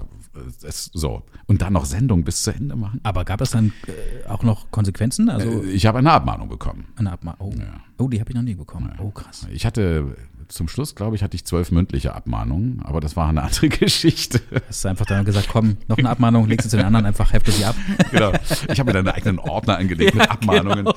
[0.64, 1.24] es, so.
[1.48, 3.00] Und dann noch Sendung bis zu Ende machen.
[3.04, 5.30] Aber gab es dann äh, auch noch Konsequenzen?
[5.30, 6.86] Also Äh, Ich habe eine Abmahnung bekommen.
[6.96, 7.56] eine Abmahnung.
[8.00, 8.04] Oh.
[8.04, 8.92] oh, die habe ich noch nie bekommen.
[9.00, 9.48] Oh, krass.
[9.52, 10.16] Ich hatte
[10.48, 14.42] zum Schluss, glaube ich, hatte ich zwölf mündliche Abmahnungen, aber das war eine andere Geschichte.
[14.68, 17.34] Hast du einfach dann gesagt, komm, noch eine Abmahnung, legst du zu den anderen, einfach
[17.34, 17.76] hefte sie ab.
[18.12, 18.32] genau.
[18.72, 20.88] Ich habe mir dann einen eigenen Ordner angelegt mit Abmahnungen.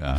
[0.00, 0.16] Ja.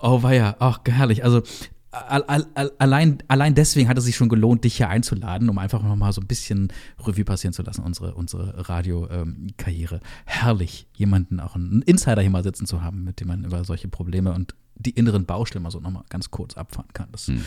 [0.00, 1.24] Oh, war ja, ach, herrlich.
[1.24, 5.48] Also al- al- al- allein, allein deswegen hat es sich schon gelohnt, dich hier einzuladen,
[5.48, 10.00] um einfach nochmal so ein bisschen Revue passieren zu lassen, unsere, unsere Radio-Karriere.
[10.24, 13.88] Herrlich, jemanden, auch einen Insider hier mal sitzen zu haben, mit dem man über solche
[13.88, 17.08] Probleme und die inneren Baustellen mal so nochmal ganz kurz abfahren kann.
[17.12, 17.42] Das Hm.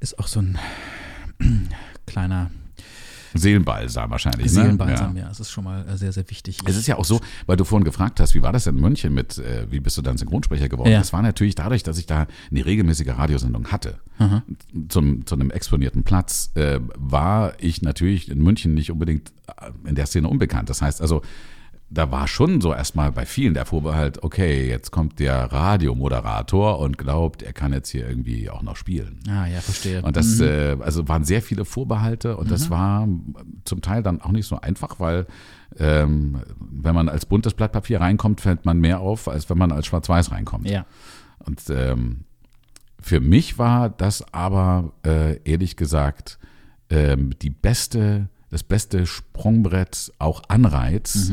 [0.00, 0.58] ist auch so ein
[2.06, 2.50] kleiner
[3.34, 4.46] Seelenbalsam wahrscheinlich.
[4.46, 4.52] ne?
[4.52, 5.22] Seelenbalsam, Ja.
[5.24, 5.30] ja.
[5.30, 6.58] Es ist schon mal äh, sehr, sehr wichtig.
[6.64, 9.14] Es ist ja auch so, weil du vorhin gefragt hast, wie war das in München
[9.14, 10.90] mit, äh, wie bist du dann Synchronsprecher geworden?
[10.90, 10.98] Ja.
[10.98, 13.98] Das war natürlich dadurch, dass ich da eine regelmäßige Radiosendung hatte.
[14.88, 19.94] Zum, zu einem exponierten Platz äh, war ich natürlich in München nicht unbedingt äh, in
[19.94, 20.68] der Szene unbekannt.
[20.68, 21.22] Das heißt also,
[21.92, 26.98] da war schon so erstmal bei vielen der Vorbehalt, okay, jetzt kommt der Radiomoderator und
[26.98, 29.18] glaubt, er kann jetzt hier irgendwie auch noch spielen.
[29.28, 30.00] Ah, ja, verstehe.
[30.02, 33.08] Und das, äh, also waren sehr viele Vorbehalte und das war
[33.64, 35.26] zum Teil dann auch nicht so einfach, weil
[35.78, 39.72] ähm, wenn man als buntes Blatt Papier reinkommt, fällt man mehr auf, als wenn man
[39.72, 40.70] als Schwarz-Weiß reinkommt.
[40.70, 40.86] ja.
[41.44, 42.24] Und ähm,
[43.00, 46.38] für mich war das aber äh, ehrlich gesagt
[46.90, 51.32] ähm, die beste, das beste Sprungbrett, auch Anreiz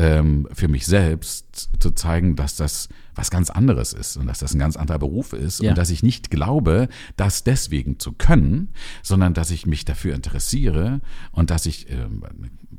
[0.00, 4.54] ähm, für mich selbst zu zeigen, dass das was ganz anderes ist und dass das
[4.54, 5.70] ein ganz anderer Beruf ist Ja.
[5.70, 6.88] und dass ich nicht glaube,
[7.18, 8.68] das deswegen zu können,
[9.02, 12.22] sondern dass ich mich dafür interessiere und dass ich ähm,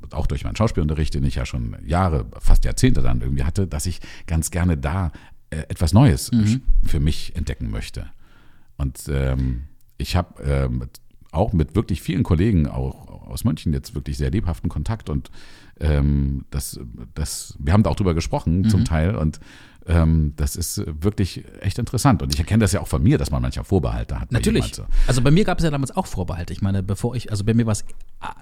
[0.10, 3.86] auch durch meinen Schauspielunterricht, den ich ja schon Jahre, fast Jahrzehnte dann irgendwie hatte, dass
[3.86, 5.12] ich ganz gerne da
[5.52, 6.32] äh, etwas Neues
[6.84, 8.08] für mich entdecken möchte.
[8.78, 9.66] Und ähm,
[10.00, 10.86] ich habe ähm,
[11.32, 15.32] auch mit wirklich vielen Kollegen auch aus München jetzt wirklich sehr lebhaften Kontakt und
[15.80, 16.80] ähm, das,
[17.14, 19.40] das, wir haben da auch drüber gesprochen zum Teil und
[19.88, 22.22] ähm, das ist wirklich echt interessant.
[22.22, 24.30] Und ich erkenne das ja auch von mir, dass man manchmal Vorbehalte hat.
[24.30, 24.76] bei Natürlich.
[24.76, 24.86] so.
[25.08, 26.54] Also bei mir gab es ja damals auch Vorbehalte.
[26.54, 27.84] Ich meine, bevor ich, also bei mir war es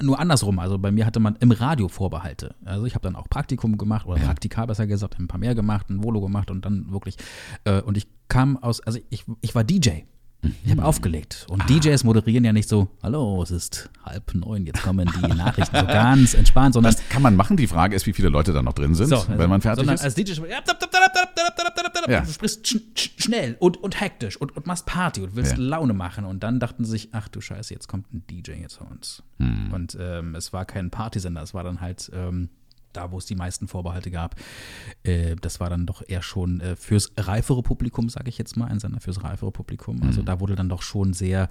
[0.02, 0.60] nur andersrum.
[0.60, 2.56] Also bei mir hatte man im Radio Vorbehalte.
[2.66, 5.90] Also ich habe dann auch Praktikum gemacht oder Praktika besser gesagt, ein paar mehr gemacht,
[5.90, 7.16] ein Volo gemacht und dann wirklich.
[7.64, 10.02] Äh, und ich kam aus, also ich, ich war DJ.
[10.64, 11.46] Ich habe aufgelegt.
[11.50, 11.66] Und ah.
[11.66, 15.86] DJs moderieren ja nicht so, hallo, es ist halb neun, jetzt kommen die Nachrichten so
[15.86, 16.76] ganz entspannt.
[16.76, 17.58] Sondern das kann man machen.
[17.58, 19.90] Die Frage ist, wie viele Leute da noch drin sind, so, wenn also, man fertig
[19.90, 20.02] ist.
[20.02, 20.34] als DJ
[22.08, 22.22] ja.
[22.22, 25.58] du sprichst sch schnell und, und hektisch und, und machst Party und willst ja.
[25.58, 26.26] Laune machen.
[26.26, 29.24] Und dann dachten sie sich, ach du Scheiße, jetzt kommt ein DJ jetzt zu uns.
[29.40, 29.74] Hm.
[29.74, 32.50] Und ähm, es war kein Partysender, es war dann halt ähm,
[32.94, 34.36] da, wo es die meisten Vorbehalte gab.
[35.04, 38.66] Äh, das war dann doch eher schon äh, fürs reifere Publikum, sage ich jetzt mal,
[38.66, 40.02] ein Sender fürs reifere Publikum.
[40.04, 41.50] Also da wurde dann doch schon sehr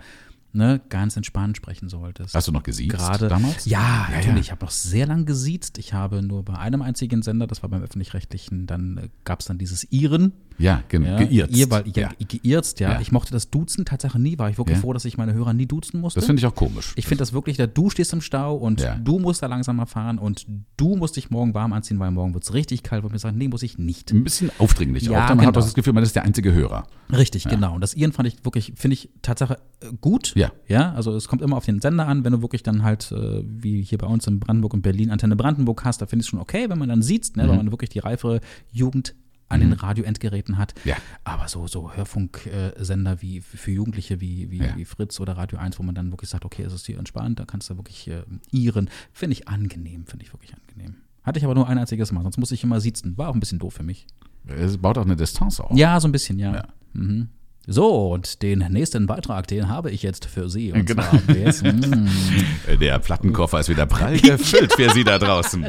[0.53, 2.35] ne, ganz entspannt sprechen solltest.
[2.35, 3.65] Hast du noch gesiezt Gerade damals?
[3.67, 4.27] Ja, Ja, natürlich.
[4.27, 4.37] ja.
[4.41, 5.79] Ich habe noch sehr lang gesiezt.
[5.79, 9.47] Ich habe nur bei einem einzigen Sender, das war beim öffentlich-rechtlichen, dann äh, gab es
[9.47, 10.33] dann dieses Iren.
[10.61, 11.51] Ja, gen- Ja, geirrt.
[11.57, 12.27] Ihr, weil, ja, ja.
[12.27, 13.01] geirrt, ja.
[13.01, 14.39] Ich mochte das Duzen Tatsache nie.
[14.39, 16.19] War ich wirklich froh, dass ich meine Hörer nie duzen musste.
[16.19, 16.95] Das finde ich auch komisch.
[16.97, 20.19] Ich finde das wirklich, da du stehst im Stau und du musst da langsamer fahren
[20.19, 20.47] und
[20.77, 23.39] du musst dich morgen warm anziehen, weil morgen wird es richtig kalt, wo mir sagen,
[23.39, 24.11] nee, muss ich nicht.
[24.11, 25.15] ein bisschen aufdringlich Ja, auch.
[25.15, 25.53] Dann hat man genau.
[25.53, 26.89] das Gefühl, man ist der einzige Hörer.
[27.13, 27.75] Richtig, genau.
[27.77, 30.33] Und das Iren fand ich wirklich, finde ich Tatsache äh, gut.
[30.39, 30.53] Ja.
[30.67, 33.43] Ja, also es kommt immer auf den Sender an, wenn du wirklich dann halt, äh,
[33.45, 36.31] wie hier bei uns in Brandenburg und Berlin, Antenne Brandenburg hast, da finde ich es
[36.31, 39.15] schon okay, wenn man dann sieht, ne, weil man wirklich die reifere Jugend
[39.51, 40.75] an den Radioendgeräten hat.
[40.85, 40.97] Ja.
[41.25, 44.77] Aber so, so Hörfunksender wie für Jugendliche wie, wie, Ja.
[44.77, 47.41] wie Fritz oder Radio 1, wo man dann wirklich sagt, okay, es ist hier entspannt,
[47.41, 48.23] da kannst du wirklich äh,
[48.53, 50.97] ihren, finde ich angenehm, finde ich wirklich angenehm.
[51.23, 53.17] Hatte ich aber nur ein einziges Mal, sonst musste ich immer sitzen.
[53.19, 54.07] War auch ein bisschen doof für mich.
[54.47, 55.77] Es baut auch eine Distanz auf.
[55.77, 56.55] Ja, so ein bisschen, ja.
[56.55, 56.69] Ja.
[56.95, 57.29] Mhm.
[57.71, 60.73] So, und den nächsten Beitrag, den habe ich jetzt für Sie.
[60.73, 61.05] Und Genau.
[61.45, 62.09] ist, mm,
[62.81, 65.67] Der Plattenkoffer ist wieder prall gefüllt für Sie da draußen.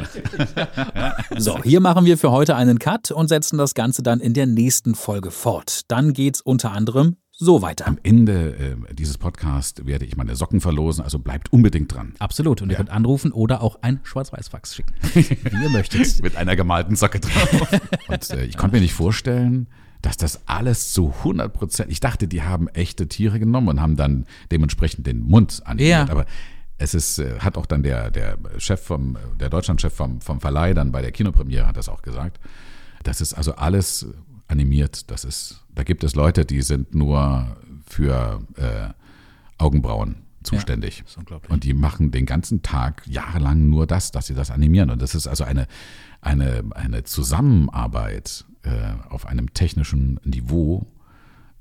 [1.36, 4.46] so, hier machen wir für heute einen Cut und setzen das Ganze dann in der
[4.46, 5.82] nächsten Folge fort.
[5.88, 7.86] Dann geht's unter anderem so weiter.
[7.86, 12.14] Am Ende äh, dieses Podcasts werde ich meine Socken verlosen, also bleibt unbedingt dran.
[12.18, 12.62] Absolut.
[12.62, 16.22] Und ihr könnt anrufen oder auch ein Schwarz-Weiß-Fax schicken, wie ihr möchtet.
[16.22, 17.78] Mit einer gemalten Socke drauf.
[18.08, 19.68] Und äh, ich konnte mir nicht vorstellen,
[20.02, 23.96] dass das alles zu 100 Prozent, ich dachte, die haben echte Tiere genommen und haben
[23.96, 26.08] dann dementsprechend den Mund animiert.
[26.08, 26.10] Ja.
[26.10, 26.26] Aber
[26.78, 30.74] es ist, äh, hat auch dann der, der Chef vom, der Deutschlandchef vom, vom Verleih
[30.74, 32.40] dann bei der Kinopremiere hat das auch gesagt.
[33.02, 34.06] Das ist also alles
[34.48, 35.10] animiert.
[35.10, 38.88] Das ist, da gibt es Leute, die sind nur für äh,
[39.58, 41.02] Augenbrauen zuständig.
[41.06, 41.50] ist unglaublich.
[41.50, 44.90] Und die machen den ganzen Tag jahrelang nur das, dass sie das animieren.
[44.90, 45.66] Und das ist also eine,
[46.20, 48.70] eine, eine Zusammenarbeit äh,
[49.08, 50.86] auf einem technischen Niveau,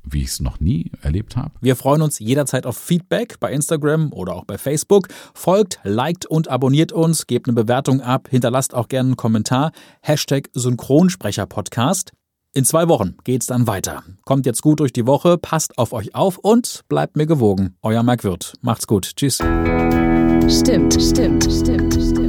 [0.04, 1.52] wie ich es noch nie erlebt habe.
[1.62, 5.08] Wir freuen uns jederzeit auf Feedback bei Instagram oder auch bei Facebook.
[5.34, 9.72] Folgt, liked und abonniert uns, gebt eine Bewertung ab, hinterlasst auch gerne einen Kommentar.
[10.02, 12.12] Hashtag Synchronsprecher-Podcast.
[12.52, 14.04] In zwei Wochen geht's dann weiter.
[14.26, 17.76] Kommt jetzt gut durch die Woche, passt auf euch auf und bleibt mir gewogen.
[17.84, 18.54] Euer Mike Wirth.
[18.62, 19.16] Macht's gut.
[19.16, 19.36] Tschüss.
[19.36, 22.29] Stimmt, stimmt, stimmt, stimmt.